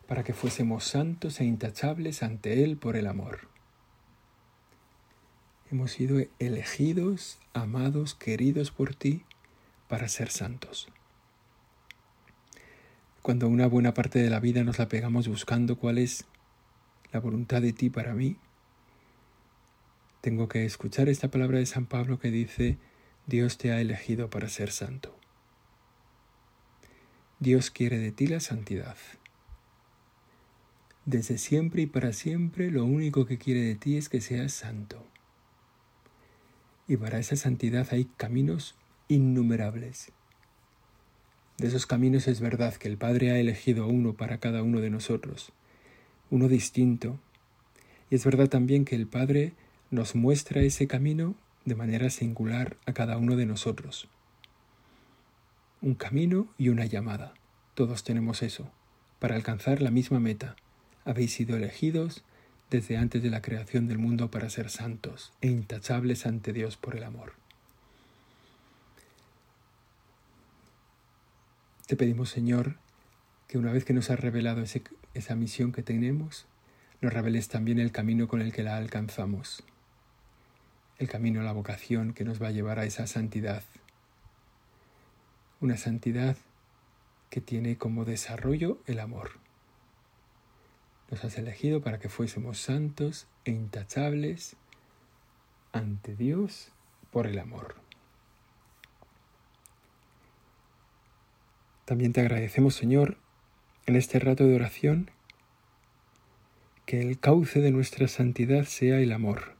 para 0.09 0.25
que 0.25 0.33
fuésemos 0.33 0.85
santos 0.85 1.39
e 1.39 1.45
intachables 1.45 2.23
ante 2.23 2.65
Él 2.65 2.79
por 2.79 2.97
el 2.97 3.07
amor. 3.07 3.47
Hemos 5.71 5.93
sido 5.93 6.19
elegidos, 6.39 7.39
amados, 7.53 8.15
queridos 8.15 8.71
por 8.71 8.95
ti 8.95 9.25
para 9.87 10.09
ser 10.09 10.31
santos. 10.31 10.89
Cuando 13.21 13.49
una 13.49 13.67
buena 13.67 13.93
parte 13.93 14.19
de 14.19 14.31
la 14.31 14.41
vida 14.41 14.65
nos 14.65 14.79
la 14.79 14.89
pegamos 14.89 15.29
buscando 15.29 15.77
cuál 15.77 15.99
es 15.99 16.25
la 17.13 17.21
voluntad 17.21 17.61
de 17.61 17.75
ti 17.75 17.91
para 17.91 18.15
mí, 18.15 18.39
tengo 20.23 20.49
que 20.49 20.65
escuchar 20.65 21.11
esta 21.11 21.31
palabra 21.31 21.59
de 21.59 21.67
San 21.67 21.85
Pablo 21.85 22.19
que 22.19 22.31
dice, 22.31 22.79
Dios 23.27 23.59
te 23.59 23.73
ha 23.73 23.81
elegido 23.83 24.31
para 24.31 24.49
ser 24.49 24.71
santo. 24.71 25.15
Dios 27.41 27.71
quiere 27.71 27.99
de 27.99 28.11
ti 28.11 28.27
la 28.27 28.41
santidad. 28.41 28.97
Desde 31.09 31.39
siempre 31.39 31.81
y 31.81 31.87
para 31.87 32.13
siempre 32.13 32.71
lo 32.71 32.85
único 32.85 33.25
que 33.25 33.39
quiere 33.39 33.63
de 33.63 33.77
ti 33.77 33.97
es 33.97 34.11
que 34.11 34.21
seas 34.21 34.53
santo. 34.53 35.03
Y 36.87 36.99
para 36.99 37.19
esa 37.19 37.35
santidad 37.35 37.89
hay 37.93 38.05
caminos 38.19 38.75
innumerables. 39.09 40.13
De 41.57 41.69
esos 41.69 41.87
caminos 41.87 42.29
es 42.29 42.43
verdad 42.43 42.75
que 42.75 42.89
el 42.89 42.99
Padre 42.99 43.31
ha 43.31 43.39
elegido 43.39 43.87
uno 43.87 44.19
para 44.19 44.37
cada 44.37 44.63
uno 44.63 44.81
de 44.81 44.91
nosotros, 44.91 45.51
uno 46.29 46.47
distinto. 46.47 47.19
Y 48.11 48.17
es 48.17 48.27
verdad 48.27 48.51
también 48.51 48.85
que 48.85 48.95
el 48.95 49.07
Padre 49.07 49.55
nos 49.91 50.15
muestra 50.15 50.61
ese 50.61 50.89
camino 50.89 51.37
de 51.65 51.75
manera 51.75 52.11
singular 52.11 52.77
a 52.85 52.93
cada 52.93 53.17
uno 53.17 53.37
de 53.37 53.47
nosotros. 53.47 54.09
Un 55.81 55.95
camino 55.95 56.49
y 56.59 56.69
una 56.69 56.85
llamada. 56.85 57.33
Todos 57.73 58.05
tenemos 58.05 58.43
eso, 58.43 58.71
para 59.21 59.37
alcanzar 59.37 59.81
la 59.81 59.91
misma 59.91 60.21
meta, 60.21 60.55
habéis 61.09 61.33
sido 61.33 61.57
elegidos 61.57 62.23
desde 62.71 62.99
antes 62.99 63.23
de 63.23 63.31
la 63.31 63.41
creación 63.41 63.89
del 63.89 63.97
mundo 63.97 64.31
para 64.31 64.51
ser 64.51 64.69
santos 64.69 65.33
e 65.41 65.49
intachables 65.49 66.27
ante 66.27 66.53
Dios 66.53 66.77
por 66.77 66.97
el 66.97 67.03
amor. 67.03 67.33
Te 71.87 71.97
pedimos, 71.97 72.29
Señor, 72.29 72.77
que 73.47 73.57
una 73.57 73.73
vez 73.73 73.87
que 73.87 73.95
nos 73.95 74.11
has 74.11 74.21
revelado 74.21 74.63
esa 75.15 75.35
misión 75.35 75.73
que 75.73 75.83
tenemos, 75.83 76.45
nos 77.01 77.15
reveles 77.15 77.49
también 77.49 77.79
el 77.79 77.91
camino 77.91 78.29
con 78.29 78.43
el 78.43 78.53
que 78.53 78.63
la 78.63 78.77
alcanzamos, 78.77 79.63
el 80.99 81.09
camino, 81.09 81.41
la 81.43 81.53
vocación 81.53 82.13
que 82.13 82.25
nos 82.25 82.43
va 82.43 82.49
a 82.49 82.53
llevar 82.53 82.79
a 82.79 82.85
esa 82.85 83.07
santidad, 83.07 83.63
una 85.63 85.79
santidad 85.79 86.37
que 87.31 87.41
tiene 87.41 87.79
como 87.79 88.05
desarrollo 88.05 88.83
el 88.87 89.01
amor. 89.01 89.48
Nos 91.11 91.25
has 91.25 91.39
elegido 91.39 91.81
para 91.81 91.99
que 91.99 92.09
fuésemos 92.09 92.59
santos 92.59 93.27
e 93.45 93.51
intachables 93.51 94.57
ante 95.73 96.15
Dios 96.15 96.71
por 97.11 97.27
el 97.27 97.39
amor. 97.39 97.77
También 101.85 102.13
te 102.13 102.21
agradecemos, 102.21 102.75
Señor, 102.75 103.17
en 103.87 103.97
este 103.97 104.19
rato 104.19 104.45
de 104.45 104.55
oración, 104.55 105.11
que 106.85 107.01
el 107.01 107.19
cauce 107.19 107.61
de 107.61 107.71
nuestra 107.71 108.09
santidad 108.09 108.65
sea 108.65 109.01
el 109.01 109.13
amor, 109.13 109.55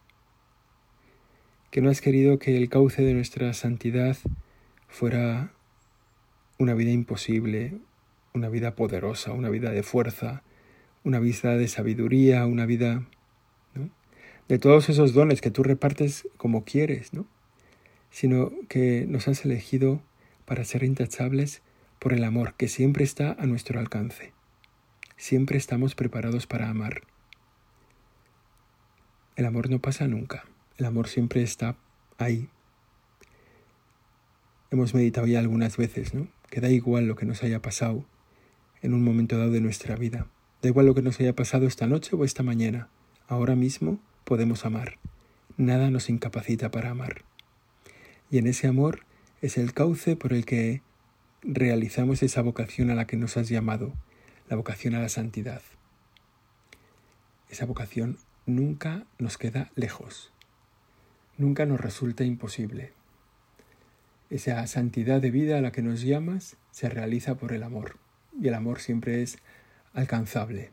que 1.71 1.81
no 1.81 1.89
has 1.89 2.03
querido 2.03 2.39
que 2.39 2.57
el 2.57 2.69
cauce 2.69 3.03
de 3.03 3.15
nuestra 3.15 3.53
santidad 3.55 4.17
fuera 4.89 5.53
una 6.59 6.75
vida 6.75 6.91
imposible, 6.91 7.79
una 8.35 8.49
vida 8.49 8.75
poderosa, 8.75 9.33
una 9.33 9.49
vida 9.49 9.71
de 9.71 9.83
fuerza, 9.83 10.43
una 11.09 11.21
vida 11.21 11.57
de 11.57 11.69
sabiduría, 11.69 12.45
una 12.45 12.67
vida 12.67 13.03
de 14.47 14.59
todos 14.59 14.91
esos 14.91 15.15
dones 15.15 15.41
que 15.41 15.51
tú 15.51 15.63
repartes 15.63 16.29
como 16.37 16.65
quieres, 16.65 17.15
¿no? 17.15 17.27
sino 18.11 18.53
que 18.69 19.07
nos 19.09 19.27
has 19.27 19.43
elegido 19.47 20.03
para 20.45 20.65
ser 20.67 20.85
intachables 20.85 21.63
por 21.99 22.13
el 22.13 22.25
amor 22.25 22.55
que 22.57 22.69
siempre 22.69 23.05
está 23.05 23.33
a 23.33 23.47
nuestro 23.47 23.81
alcance. 23.81 24.35
Siempre 25.17 25.57
estamos 25.57 25.95
preparados 25.95 26.47
para 26.47 26.69
amar. 26.69 27.01
El 29.35 29.47
amor 29.47 29.71
no 29.71 29.79
pasa 29.79 30.09
nunca, 30.09 30.45
el 30.77 30.85
amor 30.85 31.09
siempre 31.09 31.43
está 31.43 31.77
ahí. 32.19 32.51
Hemos 34.71 34.93
meditado 34.93 35.27
ya 35.27 35.39
algunas 35.39 35.79
veces, 35.79 36.13
¿no? 36.13 36.29
Que 36.51 36.61
da 36.61 36.69
igual 36.69 37.07
lo 37.07 37.17
que 37.17 37.25
nos 37.25 37.43
haya 37.43 37.63
pasado 37.63 38.05
en 38.83 38.93
un 38.93 39.03
momento 39.03 39.39
dado 39.39 39.53
de 39.53 39.63
nuestra 39.63 39.97
vida. 39.97 40.29
Da 40.63 40.69
igual 40.69 40.87
lo 40.87 40.95
que 40.95 41.03
nos 41.03 41.21
haya 41.21 41.35
pasado 41.35 41.67
esta 41.67 41.87
noche 41.87 42.17
o 42.17 42.25
esta 42.25 42.43
mañana. 42.43 42.89
Ahora 43.29 43.55
mismo 43.55 44.01
podemos 44.25 44.65
amar. 44.65 44.99
Nada 45.57 45.91
nos 45.91 46.11
incapacita 46.11 46.71
para 46.71 46.91
amar. 46.91 47.23
Y 48.31 48.39
en 48.39 48.47
ese 48.47 48.67
amor 48.67 49.01
es 49.41 49.57
el 49.57 49.73
cauce 49.73 50.17
por 50.17 50.33
el 50.33 50.45
que 50.45 50.83
realizamos 51.43 52.23
esa 52.23 52.43
vocación 52.43 52.91
a 52.91 52.95
la 52.95 53.07
que 53.07 53.17
nos 53.17 53.37
has 53.37 53.49
llamado, 53.49 53.93
la 54.49 54.57
vocación 54.57 54.95
a 54.95 55.01
la 55.01 55.09
santidad. 55.09 55.63
Esa 57.49 57.65
vocación 57.65 58.19
nunca 58.45 59.07
nos 59.19 59.39
queda 59.39 59.71
lejos, 59.77 60.33
nunca 61.37 61.67
nos 61.67 61.81
resulta 61.81 62.25
imposible. 62.25 62.93
Esa 64.29 64.67
santidad 64.67 65.21
de 65.21 65.31
vida 65.31 65.59
a 65.59 65.61
la 65.61 65.73
que 65.73 65.83
nos 65.83 66.03
llamas 66.03 66.57
se 66.71 66.89
realiza 66.89 67.37
por 67.37 67.53
el 67.53 67.63
amor, 67.63 67.99
y 68.41 68.49
el 68.49 68.55
amor 68.55 68.81
siempre 68.81 69.23
es 69.23 69.39
alcanzable. 69.99 70.71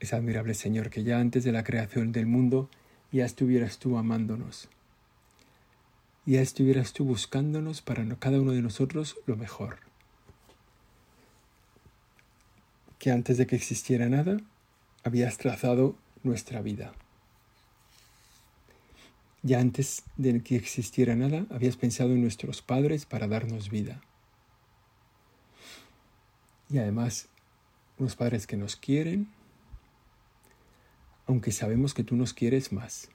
Es 0.00 0.14
admirable, 0.14 0.54
Señor, 0.54 0.88
que 0.90 1.04
ya 1.04 1.18
antes 1.18 1.44
de 1.44 1.52
la 1.52 1.64
creación 1.64 2.12
del 2.12 2.26
mundo 2.26 2.70
ya 3.12 3.24
estuvieras 3.24 3.78
tú 3.78 3.98
amándonos. 3.98 4.68
Ya 6.24 6.40
estuvieras 6.40 6.92
tú 6.92 7.04
buscándonos 7.04 7.82
para 7.82 8.04
cada 8.16 8.40
uno 8.40 8.52
de 8.52 8.62
nosotros 8.62 9.16
lo 9.26 9.36
mejor. 9.36 9.78
Que 12.98 13.10
antes 13.10 13.36
de 13.36 13.46
que 13.46 13.56
existiera 13.56 14.08
nada, 14.08 14.38
habías 15.04 15.36
trazado 15.36 15.94
nuestra 16.22 16.62
vida. 16.62 16.92
Ya 19.42 19.60
antes 19.60 20.02
de 20.16 20.42
que 20.42 20.56
existiera 20.56 21.14
nada, 21.14 21.46
habías 21.50 21.76
pensado 21.76 22.10
en 22.12 22.22
nuestros 22.22 22.62
padres 22.62 23.04
para 23.04 23.28
darnos 23.28 23.70
vida. 23.70 24.00
Y 26.68 26.78
además, 26.78 27.28
unos 27.98 28.16
padres 28.16 28.46
que 28.46 28.56
nos 28.56 28.76
quieren, 28.76 29.28
aunque 31.26 31.52
sabemos 31.52 31.94
que 31.94 32.04
tú 32.04 32.16
nos 32.16 32.34
quieres 32.34 32.72
más. 32.72 33.08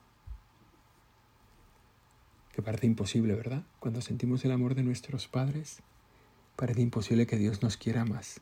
Que 2.54 2.62
parece 2.62 2.88
imposible, 2.88 3.34
¿verdad? 3.36 3.64
Cuando 3.80 4.02
sentimos 4.02 4.44
el 4.46 4.52
amor 4.52 4.76
de 4.76 4.84
nuestros 4.84 5.28
padres, 5.28 5.80
parece 6.56 6.82
imposible 6.82 7.28
que 7.28 7.38
Dios 7.38 7.62
nos 7.62 7.78
quiera 7.78 8.06
más. 8.06 8.42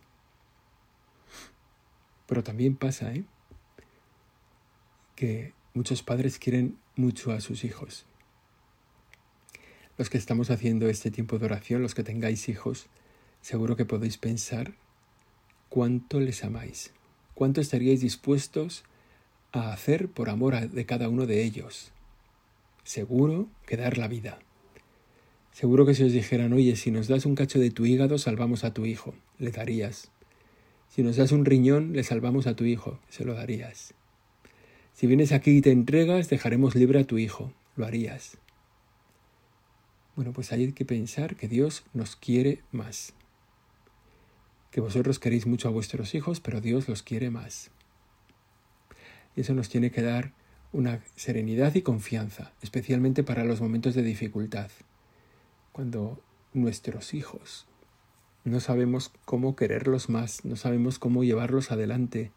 Pero 2.28 2.44
también 2.44 2.76
pasa, 2.76 3.14
¿eh? 3.14 3.26
Que 5.16 5.54
muchos 5.74 6.04
padres 6.04 6.40
quieren 6.40 6.78
mucho 6.96 7.32
a 7.32 7.42
sus 7.42 7.64
hijos. 7.64 8.06
Los 9.98 10.10
que 10.10 10.18
estamos 10.18 10.50
haciendo 10.50 10.88
este 10.88 11.12
tiempo 11.12 11.40
de 11.40 11.46
oración, 11.46 11.82
los 11.82 11.94
que 11.94 12.04
tengáis 12.04 12.48
hijos, 12.48 12.88
seguro 13.42 13.76
que 13.76 13.86
podéis 13.86 14.18
pensar 14.18 14.74
cuánto 15.70 16.20
les 16.20 16.44
amáis, 16.44 16.92
cuánto 17.36 17.62
estaríais 17.62 18.02
dispuestos 18.02 18.84
a 19.52 19.72
hacer 19.72 20.10
por 20.10 20.30
amor 20.30 20.70
de 20.70 20.86
cada 20.86 21.10
uno 21.10 21.26
de 21.26 21.44
ellos. 21.44 21.92
Seguro 22.84 23.48
que 23.66 23.78
dar 23.78 23.98
la 23.98 24.08
vida. 24.08 24.40
Seguro 25.52 25.86
que 25.86 25.94
si 25.94 26.04
os 26.04 26.12
dijeran, 26.12 26.54
oye, 26.54 26.76
si 26.76 26.92
nos 26.92 27.08
das 27.08 27.26
un 27.26 27.36
cacho 27.36 27.60
de 27.60 27.72
tu 27.72 27.86
hígado, 27.86 28.18
salvamos 28.18 28.64
a 28.64 28.74
tu 28.74 28.86
hijo, 28.86 29.14
le 29.38 29.52
darías. 29.52 30.12
Si 30.90 31.04
nos 31.04 31.18
das 31.18 31.32
un 31.32 31.46
riñón, 31.46 31.94
le 31.94 32.04
salvamos 32.04 32.48
a 32.48 32.56
tu 32.56 32.66
hijo, 32.66 33.00
se 33.10 33.26
lo 33.26 33.34
darías. 33.34 33.94
Si 34.94 35.08
vienes 35.08 35.32
aquí 35.32 35.58
y 35.58 35.62
te 35.62 35.72
entregas, 35.72 36.30
dejaremos 36.30 36.76
libre 36.76 37.00
a 37.00 37.04
tu 37.04 37.18
hijo, 37.18 37.54
lo 37.76 37.86
harías. 37.86 38.38
Bueno, 40.16 40.34
pues 40.34 40.52
hay 40.52 40.72
que 40.74 40.86
pensar 40.86 41.36
que 41.36 41.48
Dios 41.48 41.84
nos 41.94 42.16
quiere 42.16 42.64
más 42.72 43.14
que 44.72 44.82
vosotros 44.82 45.20
queréis 45.20 45.48
mucho 45.48 45.68
a 45.68 45.72
vuestros 45.72 46.14
hijos, 46.16 46.40
pero 46.40 46.62
Dios 46.62 46.88
los 46.88 47.04
quiere 47.04 47.30
más. 47.30 47.72
Y 49.36 49.42
eso 49.42 49.54
nos 49.54 49.70
tiene 49.70 49.92
que 49.92 50.02
dar 50.02 50.34
una 50.72 51.02
serenidad 51.16 51.74
y 51.76 51.82
confianza, 51.82 52.52
especialmente 52.62 53.24
para 53.24 53.44
los 53.44 53.62
momentos 53.62 53.96
de 53.96 54.04
dificultad, 54.04 54.70
cuando 55.72 56.22
nuestros 56.54 57.14
hijos 57.14 57.66
no 58.44 58.60
sabemos 58.60 59.12
cómo 59.26 59.56
quererlos 59.56 60.10
más, 60.10 60.46
no 60.46 60.56
sabemos 60.56 61.00
cómo 61.00 61.24
llevarlos 61.24 61.72
adelante, 61.72 62.32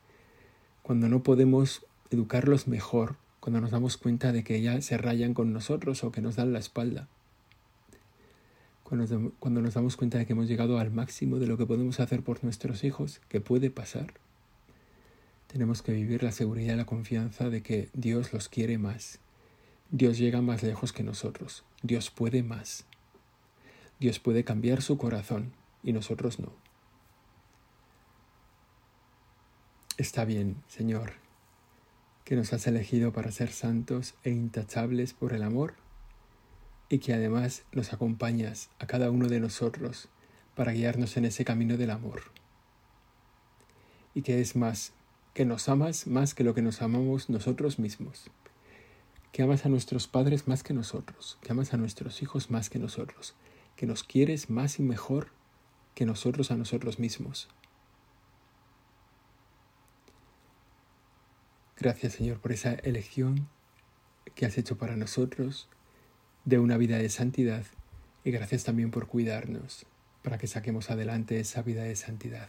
cuando 0.83 1.09
no 1.09 1.23
podemos 1.23 1.87
educarlos 2.11 2.67
mejor, 2.67 3.17
cuando 3.41 3.61
nos 3.61 3.71
damos 3.71 3.97
cuenta 3.97 4.33
de 4.33 4.45
que 4.45 4.61
ya 4.63 4.81
se 4.81 4.97
rayan 4.99 5.35
con 5.35 5.53
nosotros 5.53 6.05
o 6.05 6.13
que 6.13 6.21
nos 6.21 6.37
dan 6.37 6.53
la 6.53 6.59
espalda 6.59 7.09
cuando 9.39 9.63
nos 9.63 9.75
damos 9.75 9.97
cuenta 9.97 10.19
de 10.19 10.27
que 10.27 10.35
hemos 10.35 10.49
llegado 10.49 10.79
al 10.79 10.91
máximo 10.91 11.39
de 11.39 11.47
lo 11.47 11.57
que 11.57 11.65
podemos 11.65 11.99
hacer 11.99 12.23
por 12.23 12.45
nuestros 12.45 12.85
hijos, 12.85 13.21
que 13.29 13.41
puede 13.41 13.71
pasar, 13.71 14.13
tenemos 15.47 15.83
que 15.83 15.93
vivir 15.93 16.23
la 16.23 16.33
seguridad 16.33 16.75
y 16.75 16.77
la 16.77 16.85
confianza 16.85 17.49
de 17.49 17.63
que 17.63 17.89
Dios 17.95 18.33
los 18.33 18.49
quiere 18.49 18.77
más. 18.79 19.19
Dios 19.91 20.19
llega 20.19 20.43
más 20.43 20.63
lejos 20.63 20.93
que 20.93 21.03
nosotros. 21.03 21.65
Dios 21.83 22.11
puede 22.11 22.43
más. 22.43 22.85
Dios 23.99 24.19
puede 24.19 24.45
cambiar 24.45 24.83
su 24.83 24.99
corazón 24.99 25.53
y 25.83 25.93
nosotros 25.93 26.39
no. 26.39 26.53
Está 29.97 30.25
bien, 30.25 30.57
Señor, 30.69 31.15
que 32.25 32.37
nos 32.37 32.53
has 32.53 32.67
elegido 32.67 33.13
para 33.13 33.31
ser 33.31 33.53
santos 33.53 34.15
e 34.23 34.31
intachables 34.31 35.13
por 35.15 35.33
el 35.33 35.43
amor 35.43 35.75
y 36.93 36.99
que 36.99 37.15
además 37.15 37.65
nos 37.73 37.95
acompañas 37.95 38.69
a 38.79 38.87
cada 38.87 39.11
uno 39.11 39.27
de 39.27 39.41
nosotros 39.41 40.11
para 40.55 40.73
guiarnos 40.73 41.17
en 41.17 41.25
ese 41.25 41.43
camino 41.43 41.79
del 41.79 41.89
amor. 41.89 42.25
Y 44.15 44.21
que 44.21 44.43
es 44.43 44.57
más, 44.57 44.93
que 45.33 45.47
nos 45.47 45.71
amas 45.71 46.07
más 46.07 46.35
que 46.35 46.45
lo 46.45 46.53
que 46.53 46.61
nos 46.61 46.83
amamos 46.83 47.31
nosotros 47.31 47.79
mismos, 47.79 48.31
que 49.33 49.43
amas 49.43 49.65
a 49.65 49.71
nuestros 49.71 50.07
padres 50.07 50.47
más 50.47 50.63
que 50.63 50.75
nosotros, 50.75 51.39
que 51.41 51.53
amas 51.53 51.73
a 51.73 51.79
nuestros 51.79 52.21
hijos 52.21 52.51
más 52.51 52.69
que 52.69 52.79
nosotros, 52.79 53.37
que 53.75 53.87
nos 53.87 54.05
quieres 54.05 54.51
más 54.51 54.79
y 54.79 54.83
mejor 54.83 55.29
que 55.95 56.05
nosotros 56.05 56.51
a 56.51 56.57
nosotros 56.57 56.99
mismos. 56.99 57.49
Gracias 61.79 62.13
Señor 62.13 62.39
por 62.39 62.53
esa 62.53 62.75
elección 62.75 63.49
que 64.35 64.45
has 64.45 64.59
hecho 64.59 64.77
para 64.77 64.95
nosotros 64.95 65.71
de 66.45 66.59
una 66.59 66.77
vida 66.77 66.99
de 66.99 67.09
santidad 67.09 67.65
y 68.25 68.31
gracias 68.31 68.65
también 68.65 68.91
por 68.91 69.07
cuidarnos 69.07 69.87
para 70.23 70.39
que 70.39 70.47
saquemos 70.47 70.91
adelante 70.91 71.41
esa 71.41 71.63
vida 71.63 71.83
de 71.83 71.97
santidad. 71.97 72.49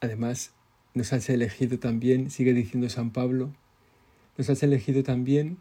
Además, 0.00 0.52
nos 0.94 1.12
has 1.12 1.28
elegido 1.28 1.78
también, 1.78 2.30
sigue 2.30 2.52
diciendo 2.52 2.88
San 2.88 3.10
Pablo, 3.10 3.52
nos 4.36 4.50
has 4.50 4.62
elegido 4.62 5.02
también, 5.02 5.58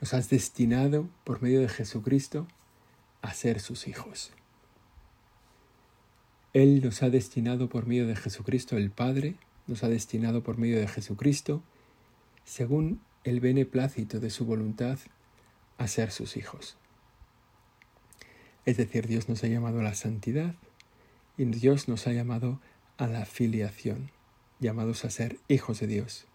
nos 0.00 0.14
has 0.14 0.28
destinado 0.28 1.08
por 1.24 1.42
medio 1.42 1.60
de 1.60 1.68
Jesucristo 1.68 2.46
a 3.22 3.32
ser 3.32 3.60
sus 3.60 3.86
hijos. 3.86 4.32
Él 6.52 6.82
nos 6.82 7.02
ha 7.02 7.10
destinado 7.10 7.68
por 7.68 7.86
medio 7.86 8.06
de 8.06 8.16
Jesucristo, 8.16 8.76
el 8.76 8.90
Padre, 8.90 9.36
nos 9.66 9.82
ha 9.82 9.88
destinado 9.88 10.42
por 10.42 10.56
medio 10.56 10.78
de 10.78 10.88
Jesucristo 10.88 11.62
según 12.44 13.00
el 13.24 13.40
beneplácito 13.40 14.20
de 14.20 14.30
su 14.30 14.44
voluntad, 14.44 14.98
a 15.78 15.88
ser 15.88 16.10
sus 16.10 16.36
hijos. 16.36 16.76
Es 18.64 18.76
decir, 18.76 19.06
Dios 19.06 19.28
nos 19.28 19.42
ha 19.44 19.48
llamado 19.48 19.80
a 19.80 19.82
la 19.82 19.94
santidad 19.94 20.54
y 21.36 21.44
Dios 21.46 21.88
nos 21.88 22.06
ha 22.06 22.12
llamado 22.12 22.60
a 22.96 23.06
la 23.06 23.26
filiación, 23.26 24.10
llamados 24.60 25.04
a 25.04 25.10
ser 25.10 25.38
hijos 25.48 25.80
de 25.80 25.86
Dios. 25.86 26.26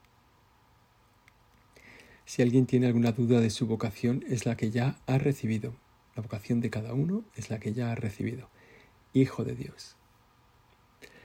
Si 2.25 2.41
alguien 2.41 2.67
tiene 2.67 2.87
alguna 2.87 3.11
duda 3.11 3.39
de 3.39 3.49
su 3.49 3.65
vocación, 3.65 4.23
es 4.29 4.45
la 4.45 4.55
que 4.55 4.69
ya 4.69 4.99
ha 5.07 5.17
recibido. 5.17 5.73
La 6.15 6.21
vocación 6.21 6.59
de 6.59 6.69
cada 6.69 6.93
uno 6.93 7.23
es 7.35 7.49
la 7.49 7.59
que 7.59 7.73
ya 7.73 7.91
ha 7.91 7.95
recibido. 7.95 8.49
Hijo 9.13 9.43
de 9.43 9.55
Dios. 9.55 9.95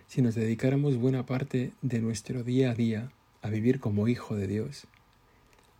Si 0.06 0.22
nos 0.22 0.34
dedicáramos 0.34 0.96
buena 0.96 1.26
parte 1.26 1.72
de 1.82 1.98
nuestro 2.00 2.42
día 2.42 2.70
a 2.70 2.74
día 2.74 3.12
a 3.44 3.50
vivir 3.50 3.78
como 3.78 4.08
hijo 4.08 4.36
de 4.36 4.46
Dios, 4.46 4.86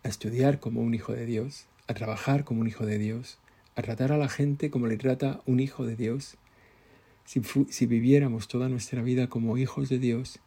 a 0.03 0.07
estudiar 0.07 0.59
como 0.59 0.81
un 0.81 0.93
hijo 0.93 1.13
de 1.13 1.25
Dios, 1.25 1.65
a 1.87 1.95
trabajar 1.95 2.43
como 2.43 2.61
un 2.61 2.67
hijo 2.67 2.85
de 2.85 2.99
Dios, 2.99 3.39
a 3.75 3.81
tratar 3.81 4.11
a 4.11 4.19
la 4.19 4.29
gente 4.29 4.69
como 4.69 4.85
le 4.85 4.97
trata 4.97 5.41
un 5.47 5.59
hijo 5.59 5.83
de 5.83 5.95
Dios. 5.95 6.37
Si, 7.25 7.41
si 7.71 7.85
viviéramos 7.87 8.47
toda 8.47 8.69
nuestra 8.69 9.01
vida 9.01 9.29
como 9.29 9.57
hijos 9.57 9.89
de 9.89 9.97
Dios, 9.97 10.39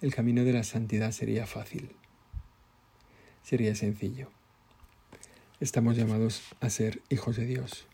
el 0.00 0.14
camino 0.14 0.44
de 0.44 0.52
la 0.52 0.62
santidad 0.62 1.10
sería 1.10 1.44
fácil, 1.44 1.90
sería 3.42 3.74
sencillo. 3.74 4.30
Estamos 5.58 5.96
llamados 5.96 6.40
a 6.60 6.70
ser 6.70 7.02
hijos 7.10 7.34
de 7.34 7.46
Dios. 7.46 7.88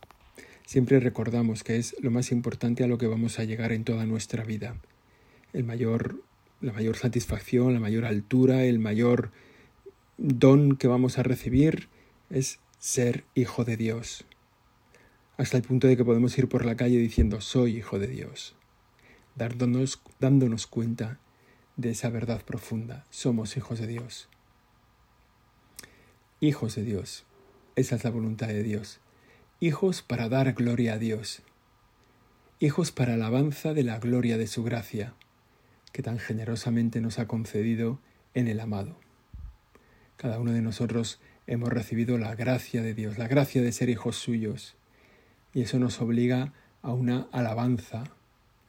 Siempre 0.66 1.01
recordamos 1.01 1.64
que 1.64 1.79
es 1.79 1.96
lo 2.03 2.11
más 2.11 2.31
importante 2.31 2.85
a 2.85 2.88
lo 2.88 2.99
que 2.99 3.07
vamos 3.07 3.38
a 3.38 3.44
llegar 3.44 3.73
en 3.73 3.85
toda 3.85 4.05
nuestra 4.05 4.44
vida. 4.44 4.77
El 5.55 5.64
mayor 5.64 6.23
la 6.61 6.73
mayor 6.73 6.96
satisfacción, 6.96 7.73
la 7.73 7.81
mayor 7.81 8.05
altura, 8.05 8.64
el 8.64 8.79
mayor 8.79 9.31
don 10.18 10.77
que 10.77 10.88
vamos 10.88 11.18
a 11.18 11.23
recibir 11.23 11.88
es 12.29 12.61
ser 12.79 13.25
hijo 13.35 13.64
de 13.64 13.77
Dios. 13.77 14.25
Hasta 15.38 15.57
el 15.57 15.62
punto 15.62 15.87
de 15.87 15.96
que 15.96 16.05
podemos 16.05 16.37
ir 16.38 16.49
por 16.49 16.66
la 16.66 16.77
calle 16.77 16.99
diciendo 16.99 17.40
soy 17.40 17.79
hijo 17.79 17.99
de 17.99 18.09
Dios, 18.09 18.55
dándonos, 19.37 20.03
dándonos 20.18 20.66
cuenta 20.66 21.18
de 21.77 21.90
esa 21.90 22.11
verdad 22.11 22.44
profunda. 22.44 23.07
Somos 23.09 23.57
hijos 23.57 23.81
de 23.81 23.87
Dios. 23.87 24.29
Hijos 26.40 26.75
de 26.75 26.85
Dios. 26.85 27.25
Esa 27.75 27.96
es 27.96 28.05
la 28.05 28.11
voluntad 28.11 28.49
de 28.49 28.62
Dios. 28.62 29.01
Hijos 29.61 30.03
para 30.03 30.29
dar 30.29 30.53
gloria 30.53 30.94
a 30.94 30.99
Dios. 30.99 31.42
Hijos 32.59 32.92
para 32.92 33.14
alabanza 33.14 33.73
de 33.73 33.85
la 33.85 33.99
gloria 33.99 34.37
de 34.37 34.46
su 34.46 34.62
gracia 34.62 35.14
que 35.92 36.03
tan 36.03 36.18
generosamente 36.18 37.00
nos 37.00 37.18
ha 37.18 37.26
concedido 37.26 37.98
en 38.35 38.48
el 38.48 38.61
amado. 38.61 38.96
Cada 40.16 40.38
uno 40.38 40.53
de 40.53 40.62
nosotros 40.62 41.20
hemos 41.46 41.70
recibido 41.70 42.18
la 42.18 42.35
gracia 42.35 42.83
de 42.83 42.94
Dios, 42.94 43.18
la 43.18 43.29
gracia 43.29 43.62
de 43.62 43.72
ser 43.72 43.88
hijos 43.88 44.16
suyos, 44.16 44.76
y 45.53 45.62
eso 45.62 45.79
nos 45.79 46.00
obliga 46.00 46.53
a 46.83 46.92
una 46.92 47.26
alabanza 47.33 48.05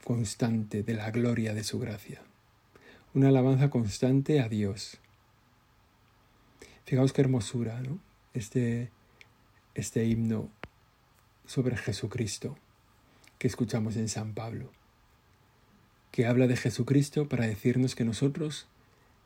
constante 0.04 0.82
de 0.82 0.94
la 0.94 1.10
gloria 1.10 1.54
de 1.54 1.64
su 1.64 1.78
gracia, 1.78 2.22
una 3.14 3.28
alabanza 3.28 3.70
constante 3.70 4.40
a 4.40 4.48
Dios. 4.48 4.98
Fijaos 6.84 7.12
qué 7.12 7.20
hermosura, 7.20 7.80
¿no? 7.80 8.00
Este, 8.34 8.90
este 9.74 10.04
himno 10.04 10.50
sobre 11.46 11.76
Jesucristo 11.76 12.56
que 13.38 13.46
escuchamos 13.46 13.96
en 13.96 14.08
San 14.08 14.34
Pablo, 14.34 14.70
que 16.12 16.26
habla 16.26 16.46
de 16.46 16.56
Jesucristo 16.56 17.28
para 17.28 17.46
decirnos 17.46 17.96
que 17.96 18.04
nosotros 18.04 18.68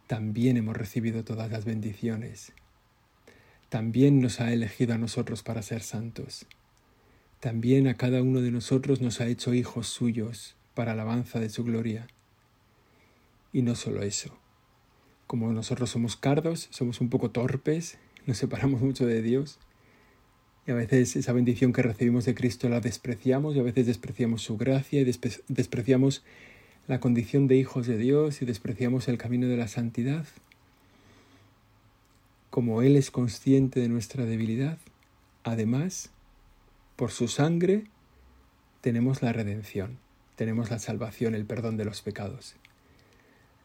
también 0.06 0.56
hemos 0.56 0.76
recibido 0.76 1.24
todas 1.24 1.50
las 1.50 1.64
bendiciones, 1.64 2.52
también 3.68 4.20
nos 4.20 4.40
ha 4.40 4.52
elegido 4.52 4.94
a 4.94 4.98
nosotros 4.98 5.42
para 5.42 5.62
ser 5.62 5.82
santos, 5.82 6.46
también 7.40 7.88
a 7.88 7.96
cada 7.96 8.22
uno 8.22 8.40
de 8.40 8.52
nosotros 8.52 9.00
nos 9.00 9.20
ha 9.20 9.26
hecho 9.26 9.52
hijos 9.52 9.88
suyos 9.88 10.54
para 10.74 10.92
alabanza 10.92 11.40
de 11.40 11.50
su 11.50 11.64
gloria. 11.64 12.06
Y 13.52 13.62
no 13.62 13.74
solo 13.74 14.02
eso, 14.02 14.38
como 15.26 15.52
nosotros 15.52 15.90
somos 15.90 16.16
cardos, 16.16 16.68
somos 16.70 17.00
un 17.00 17.10
poco 17.10 17.30
torpes, 17.30 17.98
nos 18.26 18.38
separamos 18.38 18.80
mucho 18.80 19.06
de 19.06 19.22
Dios, 19.22 19.58
y 20.66 20.70
a 20.70 20.74
veces 20.74 21.16
esa 21.16 21.32
bendición 21.32 21.72
que 21.72 21.82
recibimos 21.82 22.24
de 22.24 22.34
Cristo 22.34 22.68
la 22.68 22.80
despreciamos 22.80 23.56
y 23.56 23.60
a 23.60 23.62
veces 23.62 23.86
despreciamos 23.86 24.42
su 24.42 24.56
gracia 24.56 25.00
y 25.00 25.04
despreciamos 25.04 26.24
la 26.86 27.00
condición 27.00 27.48
de 27.48 27.56
hijos 27.56 27.86
de 27.86 27.98
Dios 27.98 28.42
y 28.42 28.44
despreciamos 28.44 29.08
el 29.08 29.18
camino 29.18 29.48
de 29.48 29.56
la 29.56 29.68
santidad. 29.68 30.26
Como 32.50 32.82
Él 32.82 32.96
es 32.96 33.10
consciente 33.10 33.80
de 33.80 33.88
nuestra 33.88 34.24
debilidad, 34.24 34.78
además, 35.42 36.10
por 36.94 37.10
su 37.10 37.28
sangre, 37.28 37.84
tenemos 38.80 39.20
la 39.20 39.32
redención, 39.32 39.98
tenemos 40.36 40.70
la 40.70 40.78
salvación, 40.78 41.34
el 41.34 41.44
perdón 41.44 41.76
de 41.76 41.84
los 41.84 42.02
pecados. 42.02 42.54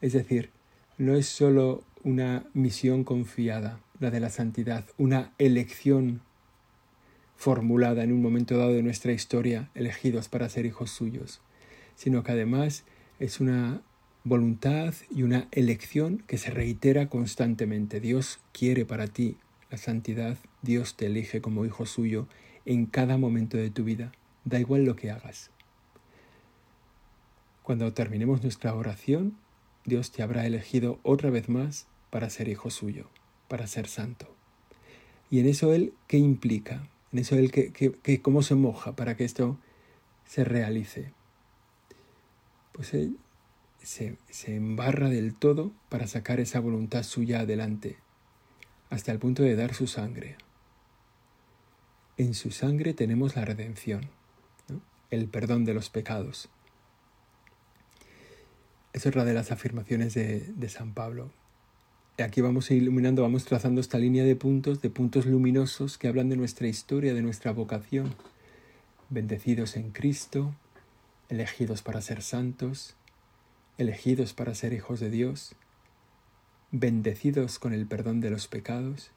Es 0.00 0.12
decir, 0.12 0.50
no 0.98 1.14
es 1.14 1.26
sólo 1.26 1.84
una 2.02 2.44
misión 2.54 3.04
confiada, 3.04 3.78
la 4.00 4.10
de 4.10 4.18
la 4.18 4.30
santidad, 4.30 4.84
una 4.98 5.32
elección 5.38 6.22
formulada 7.36 8.02
en 8.02 8.12
un 8.12 8.20
momento 8.20 8.58
dado 8.58 8.72
de 8.72 8.82
nuestra 8.82 9.12
historia, 9.12 9.70
elegidos 9.74 10.28
para 10.28 10.48
ser 10.48 10.66
hijos 10.66 10.90
suyos, 10.90 11.40
sino 11.94 12.24
que 12.24 12.32
además 12.32 12.84
es 13.22 13.38
una 13.38 13.82
voluntad 14.24 14.94
y 15.08 15.22
una 15.22 15.46
elección 15.52 16.24
que 16.26 16.38
se 16.38 16.50
reitera 16.50 17.08
constantemente. 17.08 18.00
Dios 18.00 18.40
quiere 18.52 18.84
para 18.84 19.06
ti 19.06 19.36
la 19.70 19.78
santidad, 19.78 20.36
Dios 20.62 20.96
te 20.96 21.06
elige 21.06 21.40
como 21.40 21.64
hijo 21.64 21.86
suyo 21.86 22.26
en 22.64 22.86
cada 22.86 23.18
momento 23.18 23.56
de 23.56 23.70
tu 23.70 23.84
vida, 23.84 24.10
da 24.44 24.58
igual 24.58 24.84
lo 24.84 24.96
que 24.96 25.12
hagas. 25.12 25.50
Cuando 27.62 27.92
terminemos 27.92 28.42
nuestra 28.42 28.74
oración, 28.74 29.36
Dios 29.84 30.10
te 30.10 30.24
habrá 30.24 30.44
elegido 30.44 30.98
otra 31.04 31.30
vez 31.30 31.48
más 31.48 31.86
para 32.10 32.28
ser 32.28 32.48
hijo 32.48 32.70
suyo, 32.70 33.08
para 33.46 33.68
ser 33.68 33.86
santo. 33.86 34.34
Y 35.30 35.38
en 35.38 35.46
eso 35.46 35.72
Él, 35.72 35.92
¿qué 36.08 36.18
implica? 36.18 36.88
en 37.12 37.18
eso 37.20 37.36
que, 37.52 37.72
que, 37.72 38.22
cómo 38.22 38.42
se 38.42 38.56
moja 38.56 38.96
para 38.96 39.16
que 39.16 39.24
esto 39.24 39.58
se 40.24 40.44
realice. 40.44 41.12
Pues 42.72 42.94
él 42.94 43.18
se, 43.82 44.16
se 44.30 44.56
embarra 44.56 45.08
del 45.08 45.34
todo 45.34 45.72
para 45.88 46.06
sacar 46.06 46.40
esa 46.40 46.60
voluntad 46.60 47.02
suya 47.02 47.40
adelante, 47.40 47.98
hasta 48.90 49.12
el 49.12 49.18
punto 49.18 49.42
de 49.42 49.56
dar 49.56 49.74
su 49.74 49.86
sangre. 49.86 50.36
En 52.16 52.34
su 52.34 52.50
sangre 52.50 52.94
tenemos 52.94 53.36
la 53.36 53.44
redención, 53.44 54.10
el 55.10 55.28
perdón 55.28 55.64
de 55.64 55.74
los 55.74 55.90
pecados. 55.90 56.48
Es 58.92 59.06
otra 59.06 59.24
de 59.24 59.34
las 59.34 59.50
afirmaciones 59.50 60.14
de, 60.14 60.40
de 60.40 60.68
San 60.68 60.92
Pablo 60.92 61.30
aquí 62.22 62.40
vamos 62.40 62.70
iluminando, 62.70 63.22
vamos 63.22 63.44
trazando 63.44 63.80
esta 63.80 63.98
línea 63.98 64.24
de 64.24 64.36
puntos, 64.36 64.80
de 64.80 64.90
puntos 64.90 65.26
luminosos 65.26 65.98
que 65.98 66.08
hablan 66.08 66.28
de 66.28 66.36
nuestra 66.36 66.68
historia, 66.68 67.14
de 67.14 67.22
nuestra 67.22 67.52
vocación. 67.52 68.14
Bendecidos 69.10 69.76
en 69.76 69.90
Cristo, 69.90 70.54
elegidos 71.32 71.80
para 71.80 72.02
ser 72.02 72.20
santos, 72.20 72.94
elegidos 73.78 74.34
para 74.34 74.54
ser 74.54 74.74
hijos 74.74 75.00
de 75.00 75.08
Dios, 75.08 75.54
bendecidos 76.72 77.58
con 77.58 77.72
el 77.72 77.86
perdón 77.86 78.20
de 78.20 78.28
los 78.28 78.48
pecados, 78.48 79.12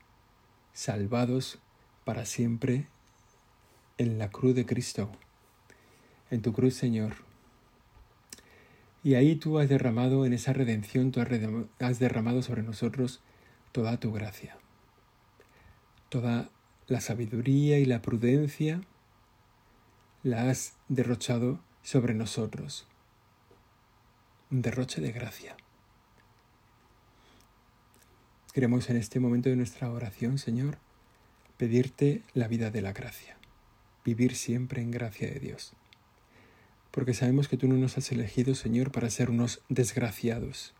salvados 0.71 1.59
para 2.05 2.25
siempre 2.25 2.87
en 3.97 4.17
la 4.17 4.29
cruz 4.29 4.55
de 4.55 4.65
Cristo. 4.65 5.11
En 6.31 6.41
tu 6.41 6.53
cruz, 6.53 6.75
Señor, 6.75 7.15
y 9.03 9.15
ahí 9.15 9.35
tú 9.35 9.59
has 9.59 9.67
derramado 9.67 10.25
en 10.25 10.31
esa 10.31 10.53
redención, 10.53 11.11
tú 11.11 11.19
has 11.79 11.99
derramado 11.99 12.41
sobre 12.41 12.63
nosotros 12.63 13.19
toda 13.73 13.99
tu 13.99 14.13
gracia, 14.13 14.57
toda 16.07 16.49
la 16.87 17.01
sabiduría 17.01 17.77
y 17.77 17.83
la 17.83 18.01
prudencia 18.01 18.79
la 20.23 20.49
has 20.49 20.77
derrochado 20.87 21.59
sobre 21.85 22.13
nosotros. 22.13 22.85
Un 24.51 24.61
derroche 24.61 24.99
de 24.99 25.13
gracia. 25.13 25.55
Queremos 28.51 28.89
en 28.89 28.97
este 28.97 29.21
momento 29.21 29.47
de 29.47 29.55
nuestra 29.55 29.89
oración, 29.89 30.37
Señor, 30.37 30.79
pedirte 31.55 32.23
la 32.33 32.49
vida 32.49 32.71
de 32.71 32.81
la 32.81 32.91
gracia, 32.91 33.37
vivir 34.03 34.35
siempre 34.35 34.81
en 34.81 34.91
gracia 34.91 35.29
de 35.29 35.39
Dios 35.39 35.71
porque 36.95 37.13
sabemos 37.13 37.49
que 37.49 37.57
tú 37.57 37.67
no 37.67 37.75
nos 37.75 37.97
has 37.97 38.09
elegido, 38.13 38.55
Señor, 38.55 38.89
para 38.89 39.09
ser 39.09 39.29
unos 39.29 39.61
desgraciados. 39.67 40.73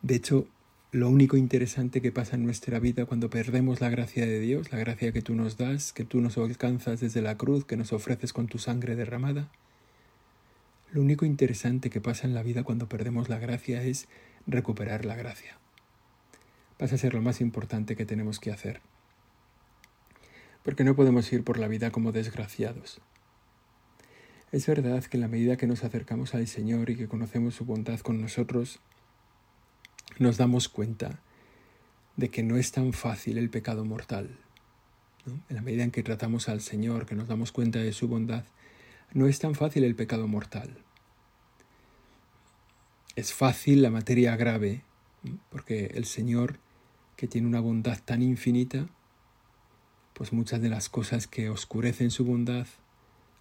De 0.00 0.14
hecho, 0.14 0.48
lo 0.92 1.08
único 1.08 1.38
interesante 1.38 2.02
que 2.02 2.12
pasa 2.12 2.36
en 2.36 2.44
nuestra 2.44 2.78
vida 2.78 3.06
cuando 3.06 3.30
perdemos 3.30 3.80
la 3.80 3.88
gracia 3.88 4.26
de 4.26 4.38
Dios, 4.40 4.70
la 4.72 4.78
gracia 4.78 5.10
que 5.10 5.22
tú 5.22 5.34
nos 5.34 5.56
das, 5.56 5.94
que 5.94 6.04
tú 6.04 6.20
nos 6.20 6.36
alcanzas 6.36 7.00
desde 7.00 7.22
la 7.22 7.38
cruz, 7.38 7.64
que 7.64 7.78
nos 7.78 7.94
ofreces 7.94 8.34
con 8.34 8.46
tu 8.46 8.58
sangre 8.58 8.94
derramada, 8.94 9.50
lo 10.92 11.00
único 11.00 11.24
interesante 11.24 11.88
que 11.88 12.02
pasa 12.02 12.26
en 12.26 12.34
la 12.34 12.42
vida 12.42 12.62
cuando 12.62 12.90
perdemos 12.90 13.30
la 13.30 13.38
gracia 13.38 13.82
es 13.82 14.06
recuperar 14.46 15.06
la 15.06 15.16
gracia. 15.16 15.56
Pasa 16.76 16.96
a 16.96 16.98
ser 16.98 17.14
lo 17.14 17.22
más 17.22 17.40
importante 17.40 17.96
que 17.96 18.04
tenemos 18.04 18.38
que 18.38 18.52
hacer. 18.52 18.82
Porque 20.62 20.84
no 20.84 20.94
podemos 20.94 21.32
ir 21.32 21.42
por 21.42 21.58
la 21.58 21.68
vida 21.68 21.90
como 21.90 22.12
desgraciados. 22.12 23.00
Es 24.52 24.66
verdad 24.66 25.02
que 25.04 25.16
en 25.16 25.22
la 25.22 25.28
medida 25.28 25.56
que 25.56 25.66
nos 25.66 25.84
acercamos 25.84 26.34
al 26.34 26.46
Señor 26.46 26.90
y 26.90 26.96
que 26.96 27.08
conocemos 27.08 27.54
su 27.54 27.64
bondad 27.64 28.00
con 28.00 28.20
nosotros, 28.20 28.80
nos 30.18 30.36
damos 30.36 30.68
cuenta 30.68 31.20
de 32.16 32.28
que 32.28 32.42
no 32.42 32.56
es 32.56 32.72
tan 32.72 32.92
fácil 32.92 33.38
el 33.38 33.50
pecado 33.50 33.84
mortal. 33.84 34.38
En 35.48 35.56
la 35.56 35.62
medida 35.62 35.84
en 35.84 35.90
que 35.90 36.02
tratamos 36.02 36.48
al 36.48 36.60
Señor, 36.60 37.06
que 37.06 37.14
nos 37.14 37.28
damos 37.28 37.52
cuenta 37.52 37.78
de 37.78 37.92
su 37.92 38.08
bondad, 38.08 38.44
no 39.12 39.26
es 39.26 39.38
tan 39.38 39.54
fácil 39.54 39.84
el 39.84 39.94
pecado 39.94 40.26
mortal. 40.26 40.76
Es 43.14 43.32
fácil 43.32 43.82
la 43.82 43.90
materia 43.90 44.36
grave, 44.36 44.82
porque 45.50 45.92
el 45.94 46.06
Señor, 46.06 46.58
que 47.16 47.28
tiene 47.28 47.46
una 47.46 47.60
bondad 47.60 47.98
tan 48.04 48.22
infinita, 48.22 48.88
pues 50.14 50.32
muchas 50.32 50.60
de 50.60 50.68
las 50.68 50.88
cosas 50.88 51.26
que 51.26 51.50
oscurecen 51.50 52.10
su 52.10 52.24
bondad 52.24 52.66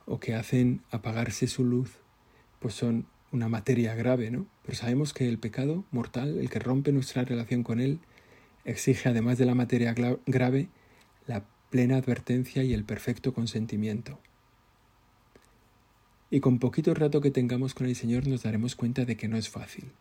o 0.05 0.19
que 0.19 0.36
hacen 0.36 0.84
apagarse 0.91 1.47
su 1.47 1.63
luz, 1.63 1.97
pues 2.60 2.73
son 2.73 3.07
una 3.32 3.50
materia 3.50 3.96
grave, 3.96 4.32
¿no? 4.32 4.46
Pero 4.63 4.78
sabemos 4.78 5.13
que 5.13 5.28
el 5.28 5.38
pecado 5.38 5.86
mortal, 5.91 6.38
el 6.38 6.50
que 6.50 6.60
rompe 6.60 6.91
nuestra 6.91 7.24
relación 7.24 7.63
con 7.63 7.80
Él, 7.80 8.00
exige, 8.65 9.10
además 9.10 9.38
de 9.38 9.46
la 9.46 9.56
materia 9.56 9.94
grave, 10.26 10.70
la 11.28 11.46
plena 11.70 11.98
advertencia 11.98 12.63
y 12.63 12.74
el 12.74 12.84
perfecto 12.84 13.34
consentimiento. 13.34 14.20
Y 16.30 16.39
con 16.39 16.60
poquito 16.60 16.94
rato 16.94 17.22
que 17.22 17.32
tengamos 17.32 17.74
con 17.74 17.88
el 17.88 17.96
Señor 17.96 18.28
nos 18.28 18.44
daremos 18.44 18.76
cuenta 18.76 19.06
de 19.06 19.17
que 19.17 19.28
no 19.28 19.38
es 19.38 19.50
fácil, 19.50 19.91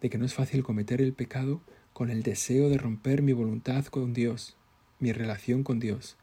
de 0.00 0.10
que 0.10 0.18
no 0.18 0.24
es 0.24 0.34
fácil 0.34 0.62
cometer 0.62 1.00
el 1.00 1.12
pecado 1.12 1.60
con 1.92 2.10
el 2.10 2.22
deseo 2.22 2.68
de 2.68 2.78
romper 2.78 3.22
mi 3.22 3.32
voluntad 3.32 3.84
con 3.86 4.12
Dios, 4.12 4.56
mi 4.98 5.12
relación 5.12 5.62
con 5.62 5.78
Dios, 5.78 6.16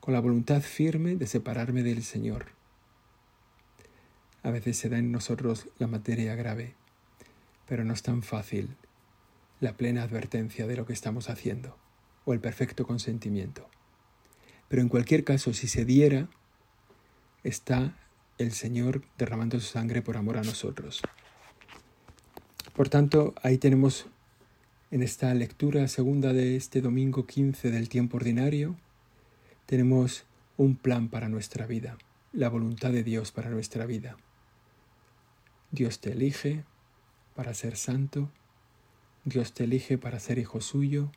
con 0.00 0.14
la 0.14 0.20
voluntad 0.20 0.62
firme 0.62 1.16
de 1.16 1.26
separarme 1.26 1.82
del 1.82 2.02
Señor. 2.02 2.57
A 4.48 4.50
veces 4.50 4.78
se 4.78 4.88
da 4.88 4.96
en 4.96 5.12
nosotros 5.12 5.68
la 5.78 5.88
materia 5.88 6.34
grave, 6.34 6.72
pero 7.68 7.84
no 7.84 7.92
es 7.92 8.02
tan 8.02 8.22
fácil 8.22 8.76
la 9.60 9.76
plena 9.76 10.02
advertencia 10.02 10.66
de 10.66 10.74
lo 10.74 10.86
que 10.86 10.94
estamos 10.94 11.28
haciendo 11.28 11.76
o 12.24 12.32
el 12.32 12.40
perfecto 12.40 12.86
consentimiento. 12.86 13.68
Pero 14.68 14.80
en 14.80 14.88
cualquier 14.88 15.22
caso, 15.22 15.52
si 15.52 15.68
se 15.68 15.84
diera, 15.84 16.30
está 17.44 17.94
el 18.38 18.52
Señor 18.52 19.02
derramando 19.18 19.60
su 19.60 19.66
sangre 19.66 20.00
por 20.00 20.16
amor 20.16 20.38
a 20.38 20.42
nosotros. 20.42 21.02
Por 22.74 22.88
tanto, 22.88 23.34
ahí 23.42 23.58
tenemos 23.58 24.06
en 24.90 25.02
esta 25.02 25.34
lectura 25.34 25.86
segunda 25.88 26.32
de 26.32 26.56
este 26.56 26.80
domingo 26.80 27.26
15 27.26 27.70
del 27.70 27.90
tiempo 27.90 28.16
ordinario, 28.16 28.76
tenemos 29.66 30.24
un 30.56 30.74
plan 30.74 31.10
para 31.10 31.28
nuestra 31.28 31.66
vida, 31.66 31.98
la 32.32 32.48
voluntad 32.48 32.92
de 32.92 33.04
Dios 33.04 33.30
para 33.30 33.50
nuestra 33.50 33.84
vida. 33.84 34.16
Dios 35.70 36.00
te 36.00 36.12
elige 36.12 36.64
para 37.34 37.52
ser 37.54 37.76
santo, 37.76 38.30
Dios 39.24 39.52
te 39.52 39.64
elige 39.64 39.98
para 39.98 40.18
ser 40.18 40.38
hijo 40.38 40.60
suyo, 40.60 41.10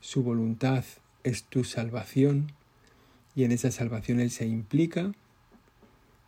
su 0.00 0.22
voluntad 0.22 0.84
es 1.22 1.44
tu 1.44 1.64
salvación 1.64 2.52
y 3.34 3.44
en 3.44 3.52
esa 3.52 3.70
salvación 3.70 4.18
Él 4.18 4.30
se 4.30 4.46
implica 4.46 5.12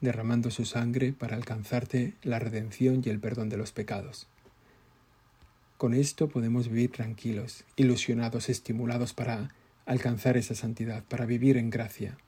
derramando 0.01 0.51
su 0.51 0.65
sangre 0.67 1.13
para 1.13 1.37
alcanzarte 1.37 2.15
la 2.23 2.39
redención 2.39 3.03
y 3.05 3.09
el 3.09 3.19
perdón 3.19 3.49
de 3.49 3.57
los 3.57 3.73
pecados. 3.73 4.29
Con 5.79 5.95
esto 5.95 6.29
podemos 6.29 6.69
vivir 6.69 6.93
tranquilos, 6.93 7.65
ilusionados, 7.77 8.49
estimulados 8.49 9.15
para 9.15 9.55
alcanzar 9.87 10.37
esa 10.37 10.55
santidad, 10.55 11.03
para 11.05 11.27
vivir 11.27 11.57
en 11.57 11.71
gracia, 11.71 12.19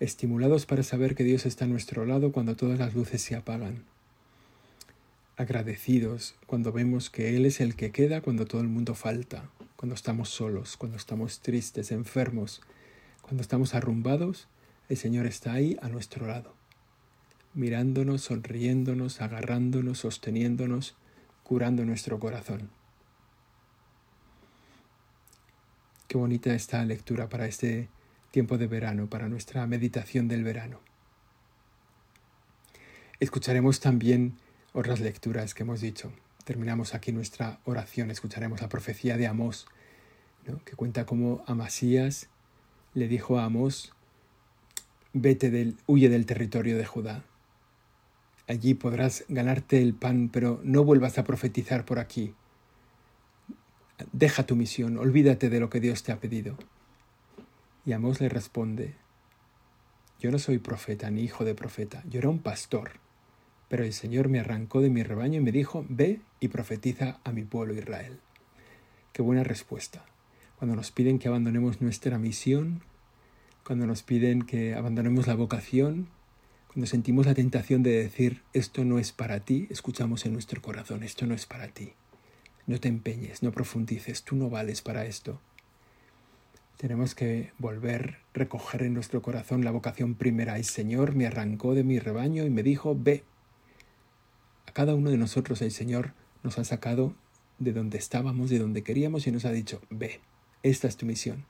estimulados 0.00 0.64
para 0.64 0.82
saber 0.82 1.14
que 1.14 1.24
Dios 1.24 1.44
está 1.44 1.66
a 1.66 1.68
nuestro 1.68 2.06
lado 2.06 2.32
cuando 2.32 2.56
todas 2.56 2.78
las 2.78 2.94
luces 2.94 3.20
se 3.20 3.36
apagan, 3.36 3.84
agradecidos 5.36 6.34
cuando 6.46 6.72
vemos 6.72 7.10
que 7.10 7.36
Él 7.36 7.44
es 7.44 7.60
el 7.60 7.76
que 7.76 7.92
queda 7.92 8.22
cuando 8.22 8.46
todo 8.46 8.62
el 8.62 8.68
mundo 8.68 8.94
falta, 8.94 9.50
cuando 9.76 9.94
estamos 9.94 10.30
solos, 10.30 10.78
cuando 10.78 10.96
estamos 10.96 11.40
tristes, 11.40 11.92
enfermos, 11.92 12.62
cuando 13.20 13.42
estamos 13.42 13.74
arrumbados, 13.74 14.48
el 14.88 14.96
Señor 14.96 15.26
está 15.26 15.52
ahí 15.52 15.76
a 15.82 15.88
nuestro 15.88 16.26
lado, 16.26 16.54
mirándonos, 17.52 18.22
sonriéndonos, 18.22 19.20
agarrándonos, 19.20 19.98
sosteniéndonos, 19.98 20.96
curando 21.42 21.84
nuestro 21.84 22.18
corazón. 22.18 22.70
Qué 26.08 26.16
bonita 26.16 26.54
esta 26.54 26.84
lectura 26.84 27.28
para 27.28 27.46
este 27.46 27.88
tiempo 28.30 28.58
de 28.58 28.66
verano, 28.66 29.08
para 29.08 29.28
nuestra 29.28 29.66
meditación 29.66 30.28
del 30.28 30.44
verano. 30.44 30.80
Escucharemos 33.18 33.80
también 33.80 34.38
otras 34.72 35.00
lecturas 35.00 35.54
que 35.54 35.62
hemos 35.62 35.80
dicho. 35.80 36.12
Terminamos 36.44 36.94
aquí 36.94 37.12
nuestra 37.12 37.60
oración, 37.64 38.10
escucharemos 38.10 38.60
la 38.60 38.68
profecía 38.68 39.16
de 39.16 39.26
Amós, 39.26 39.66
que 40.64 40.74
cuenta 40.74 41.06
cómo 41.06 41.44
Amasías 41.46 42.28
le 42.94 43.08
dijo 43.08 43.38
a 43.38 43.44
Amós, 43.44 43.92
vete 45.12 45.50
del, 45.50 45.76
huye 45.86 46.08
del 46.08 46.26
territorio 46.26 46.76
de 46.76 46.86
Judá. 46.86 47.24
Allí 48.46 48.74
podrás 48.74 49.24
ganarte 49.28 49.80
el 49.80 49.94
pan, 49.94 50.28
pero 50.32 50.60
no 50.64 50.82
vuelvas 50.82 51.18
a 51.18 51.24
profetizar 51.24 51.84
por 51.84 51.98
aquí. 51.98 52.34
Deja 54.12 54.44
tu 54.44 54.56
misión, 54.56 54.96
olvídate 54.96 55.50
de 55.50 55.60
lo 55.60 55.70
que 55.70 55.80
Dios 55.80 56.02
te 56.02 56.10
ha 56.10 56.18
pedido. 56.18 56.56
Y 57.84 57.92
Amós 57.92 58.20
le 58.20 58.28
responde, 58.28 58.94
yo 60.18 60.30
no 60.30 60.38
soy 60.38 60.58
profeta 60.58 61.10
ni 61.10 61.22
hijo 61.22 61.44
de 61.44 61.54
profeta, 61.54 62.02
yo 62.08 62.18
era 62.18 62.28
un 62.28 62.40
pastor, 62.40 62.92
pero 63.68 63.84
el 63.84 63.92
Señor 63.92 64.28
me 64.28 64.40
arrancó 64.40 64.80
de 64.80 64.90
mi 64.90 65.02
rebaño 65.02 65.40
y 65.40 65.44
me 65.44 65.52
dijo, 65.52 65.86
ve 65.88 66.20
y 66.40 66.48
profetiza 66.48 67.20
a 67.24 67.32
mi 67.32 67.44
pueblo 67.44 67.74
Israel. 67.74 68.20
Qué 69.12 69.22
buena 69.22 69.44
respuesta 69.44 70.04
cuando 70.60 70.76
nos 70.76 70.90
piden 70.90 71.18
que 71.18 71.28
abandonemos 71.28 71.80
nuestra 71.80 72.18
misión, 72.18 72.82
cuando 73.64 73.86
nos 73.86 74.02
piden 74.02 74.42
que 74.42 74.74
abandonemos 74.74 75.26
la 75.26 75.34
vocación, 75.34 76.08
cuando 76.66 76.86
sentimos 76.86 77.24
la 77.24 77.32
tentación 77.32 77.82
de 77.82 77.92
decir 77.92 78.42
esto 78.52 78.84
no 78.84 78.98
es 78.98 79.10
para 79.10 79.40
ti, 79.40 79.68
escuchamos 79.70 80.26
en 80.26 80.34
nuestro 80.34 80.60
corazón, 80.60 81.02
esto 81.02 81.24
no 81.24 81.34
es 81.34 81.46
para 81.46 81.68
ti. 81.68 81.94
No 82.66 82.78
te 82.78 82.88
empeñes, 82.88 83.42
no 83.42 83.52
profundices, 83.52 84.22
tú 84.22 84.36
no 84.36 84.50
vales 84.50 84.82
para 84.82 85.06
esto. 85.06 85.40
Tenemos 86.80 87.14
que 87.14 87.52
volver, 87.58 88.20
recoger 88.32 88.84
en 88.84 88.94
nuestro 88.94 89.20
corazón 89.20 89.66
la 89.66 89.70
vocación 89.70 90.14
primera. 90.14 90.56
El 90.56 90.64
Señor 90.64 91.14
me 91.14 91.26
arrancó 91.26 91.74
de 91.74 91.84
mi 91.84 91.98
rebaño 91.98 92.46
y 92.46 92.48
me 92.48 92.62
dijo, 92.62 92.96
ve. 92.98 93.22
A 94.66 94.72
cada 94.72 94.94
uno 94.94 95.10
de 95.10 95.18
nosotros 95.18 95.60
el 95.60 95.72
Señor 95.72 96.14
nos 96.42 96.58
ha 96.58 96.64
sacado 96.64 97.14
de 97.58 97.74
donde 97.74 97.98
estábamos, 97.98 98.48
de 98.48 98.58
donde 98.58 98.82
queríamos 98.82 99.26
y 99.26 99.30
nos 99.30 99.44
ha 99.44 99.52
dicho, 99.52 99.82
ve. 99.90 100.20
Esta 100.62 100.88
es 100.88 100.96
tu 100.96 101.04
misión. 101.04 101.44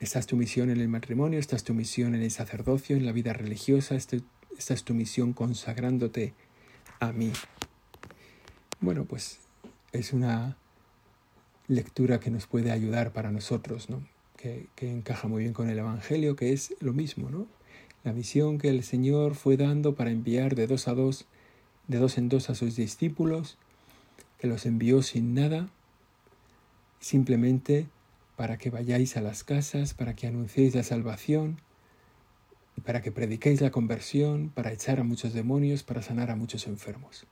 Esta 0.00 0.18
es 0.18 0.26
tu 0.26 0.36
misión 0.36 0.68
en 0.68 0.80
el 0.80 0.88
matrimonio, 0.88 1.38
esta 1.38 1.54
es 1.54 1.62
tu 1.62 1.72
misión 1.72 2.16
en 2.16 2.22
el 2.22 2.32
sacerdocio, 2.32 2.96
en 2.96 3.06
la 3.06 3.12
vida 3.12 3.32
religiosa, 3.32 3.94
este, 3.94 4.22
esta 4.58 4.74
es 4.74 4.82
tu 4.82 4.92
misión 4.92 5.34
consagrándote 5.34 6.34
a 6.98 7.12
mí. 7.12 7.30
Bueno, 8.80 9.04
pues 9.04 9.38
es 9.92 10.12
una 10.12 10.56
lectura 11.74 12.20
que 12.20 12.30
nos 12.30 12.46
puede 12.46 12.70
ayudar 12.70 13.12
para 13.12 13.30
nosotros, 13.30 13.90
¿no? 13.90 14.02
que, 14.76 14.90
encaja 14.90 15.28
muy 15.28 15.42
bien 15.42 15.52
con 15.52 15.68
el 15.68 15.78
Evangelio, 15.78 16.34
que 16.34 16.52
es 16.52 16.74
lo 16.80 16.92
mismo, 16.92 17.30
¿no? 17.30 17.46
La 18.02 18.12
misión 18.12 18.58
que 18.58 18.68
el 18.68 18.82
Señor 18.82 19.36
fue 19.36 19.56
dando 19.56 19.94
para 19.94 20.10
enviar 20.10 20.56
de 20.56 20.66
dos 20.66 20.88
a 20.88 20.94
dos, 20.94 21.26
de 21.86 21.98
dos 21.98 22.18
en 22.18 22.28
dos 22.28 22.50
a 22.50 22.56
sus 22.56 22.74
discípulos, 22.74 23.56
que 24.38 24.48
los 24.48 24.66
envió 24.66 25.02
sin 25.02 25.34
nada, 25.34 25.68
simplemente 26.98 27.86
para 28.34 28.58
que 28.58 28.70
vayáis 28.70 29.16
a 29.16 29.20
las 29.20 29.44
casas, 29.44 29.94
para 29.94 30.16
que 30.16 30.26
anunciéis 30.26 30.74
la 30.74 30.82
salvación, 30.82 31.60
para 32.84 33.02
que 33.02 33.12
prediquéis 33.12 33.60
la 33.60 33.70
conversión, 33.70 34.48
para 34.48 34.72
echar 34.72 34.98
a 34.98 35.04
muchos 35.04 35.32
demonios, 35.32 35.84
para 35.84 36.02
sanar 36.02 36.32
a 36.32 36.36
muchos 36.36 36.66
enfermos. 36.66 37.26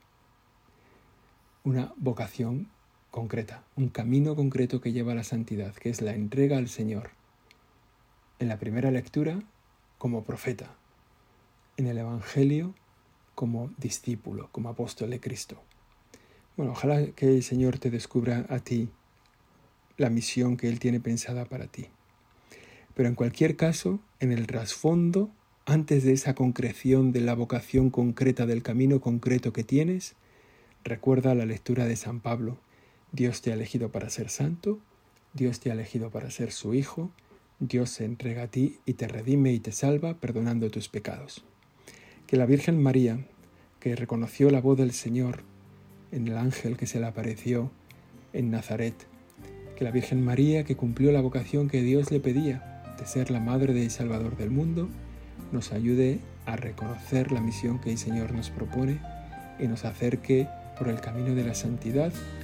Una 1.64 1.92
vocación 1.96 2.68
concreta, 3.10 3.64
un 3.76 3.88
camino 3.88 4.36
concreto 4.36 4.80
que 4.80 4.92
lleva 4.92 5.12
a 5.12 5.16
la 5.16 5.24
santidad, 5.24 5.74
que 5.74 5.90
es 5.90 6.00
la 6.00 6.14
entrega 6.14 6.58
al 6.58 6.68
Señor. 6.68 7.10
En 8.38 8.48
la 8.48 8.58
primera 8.58 8.90
lectura, 8.90 9.42
como 9.98 10.24
profeta. 10.24 10.74
En 11.76 11.86
el 11.86 11.98
Evangelio, 11.98 12.74
como 13.34 13.70
discípulo, 13.78 14.48
como 14.52 14.68
apóstol 14.68 15.10
de 15.10 15.20
Cristo. 15.20 15.60
Bueno, 16.56 16.72
ojalá 16.72 17.06
que 17.12 17.26
el 17.26 17.42
Señor 17.42 17.78
te 17.78 17.90
descubra 17.90 18.46
a 18.48 18.58
ti 18.58 18.90
la 19.96 20.10
misión 20.10 20.56
que 20.56 20.68
Él 20.68 20.78
tiene 20.78 21.00
pensada 21.00 21.44
para 21.44 21.66
ti. 21.66 21.88
Pero 22.94 23.08
en 23.08 23.14
cualquier 23.14 23.56
caso, 23.56 24.00
en 24.18 24.32
el 24.32 24.46
trasfondo, 24.46 25.30
antes 25.66 26.04
de 26.04 26.12
esa 26.12 26.34
concreción 26.34 27.12
de 27.12 27.20
la 27.20 27.34
vocación 27.34 27.90
concreta 27.90 28.46
del 28.46 28.62
camino 28.62 29.00
concreto 29.00 29.52
que 29.52 29.64
tienes, 29.64 30.14
recuerda 30.84 31.34
la 31.34 31.46
lectura 31.46 31.86
de 31.86 31.96
San 31.96 32.20
Pablo. 32.20 32.58
Dios 33.12 33.42
te 33.42 33.50
ha 33.50 33.54
elegido 33.54 33.90
para 33.90 34.08
ser 34.08 34.28
santo, 34.28 34.78
Dios 35.32 35.60
te 35.60 35.70
ha 35.70 35.74
elegido 35.74 36.10
para 36.10 36.30
ser 36.30 36.52
su 36.52 36.74
hijo, 36.74 37.10
Dios 37.58 37.90
se 37.90 38.04
entrega 38.04 38.44
a 38.44 38.46
ti 38.48 38.78
y 38.86 38.94
te 38.94 39.08
redime 39.08 39.52
y 39.52 39.58
te 39.60 39.72
salva 39.72 40.14
perdonando 40.14 40.70
tus 40.70 40.88
pecados. 40.88 41.44
Que 42.26 42.36
la 42.36 42.46
Virgen 42.46 42.80
María, 42.80 43.26
que 43.80 43.96
reconoció 43.96 44.50
la 44.50 44.60
voz 44.60 44.78
del 44.78 44.92
Señor 44.92 45.42
en 46.12 46.28
el 46.28 46.36
ángel 46.38 46.76
que 46.76 46.86
se 46.86 47.00
le 47.00 47.06
apareció 47.06 47.70
en 48.32 48.50
Nazaret, 48.50 48.94
que 49.76 49.84
la 49.84 49.90
Virgen 49.90 50.24
María, 50.24 50.64
que 50.64 50.76
cumplió 50.76 51.10
la 51.10 51.20
vocación 51.20 51.68
que 51.68 51.82
Dios 51.82 52.10
le 52.10 52.20
pedía 52.20 52.82
de 52.98 53.06
ser 53.06 53.30
la 53.30 53.40
Madre 53.40 53.74
del 53.74 53.90
Salvador 53.90 54.36
del 54.36 54.50
mundo, 54.50 54.88
nos 55.52 55.72
ayude 55.72 56.20
a 56.46 56.56
reconocer 56.56 57.32
la 57.32 57.40
misión 57.40 57.80
que 57.80 57.90
el 57.90 57.98
Señor 57.98 58.32
nos 58.32 58.50
propone 58.50 59.00
y 59.58 59.66
nos 59.66 59.84
acerque 59.84 60.46
por 60.78 60.88
el 60.88 61.00
camino 61.00 61.34
de 61.34 61.44
la 61.44 61.54
santidad 61.54 62.12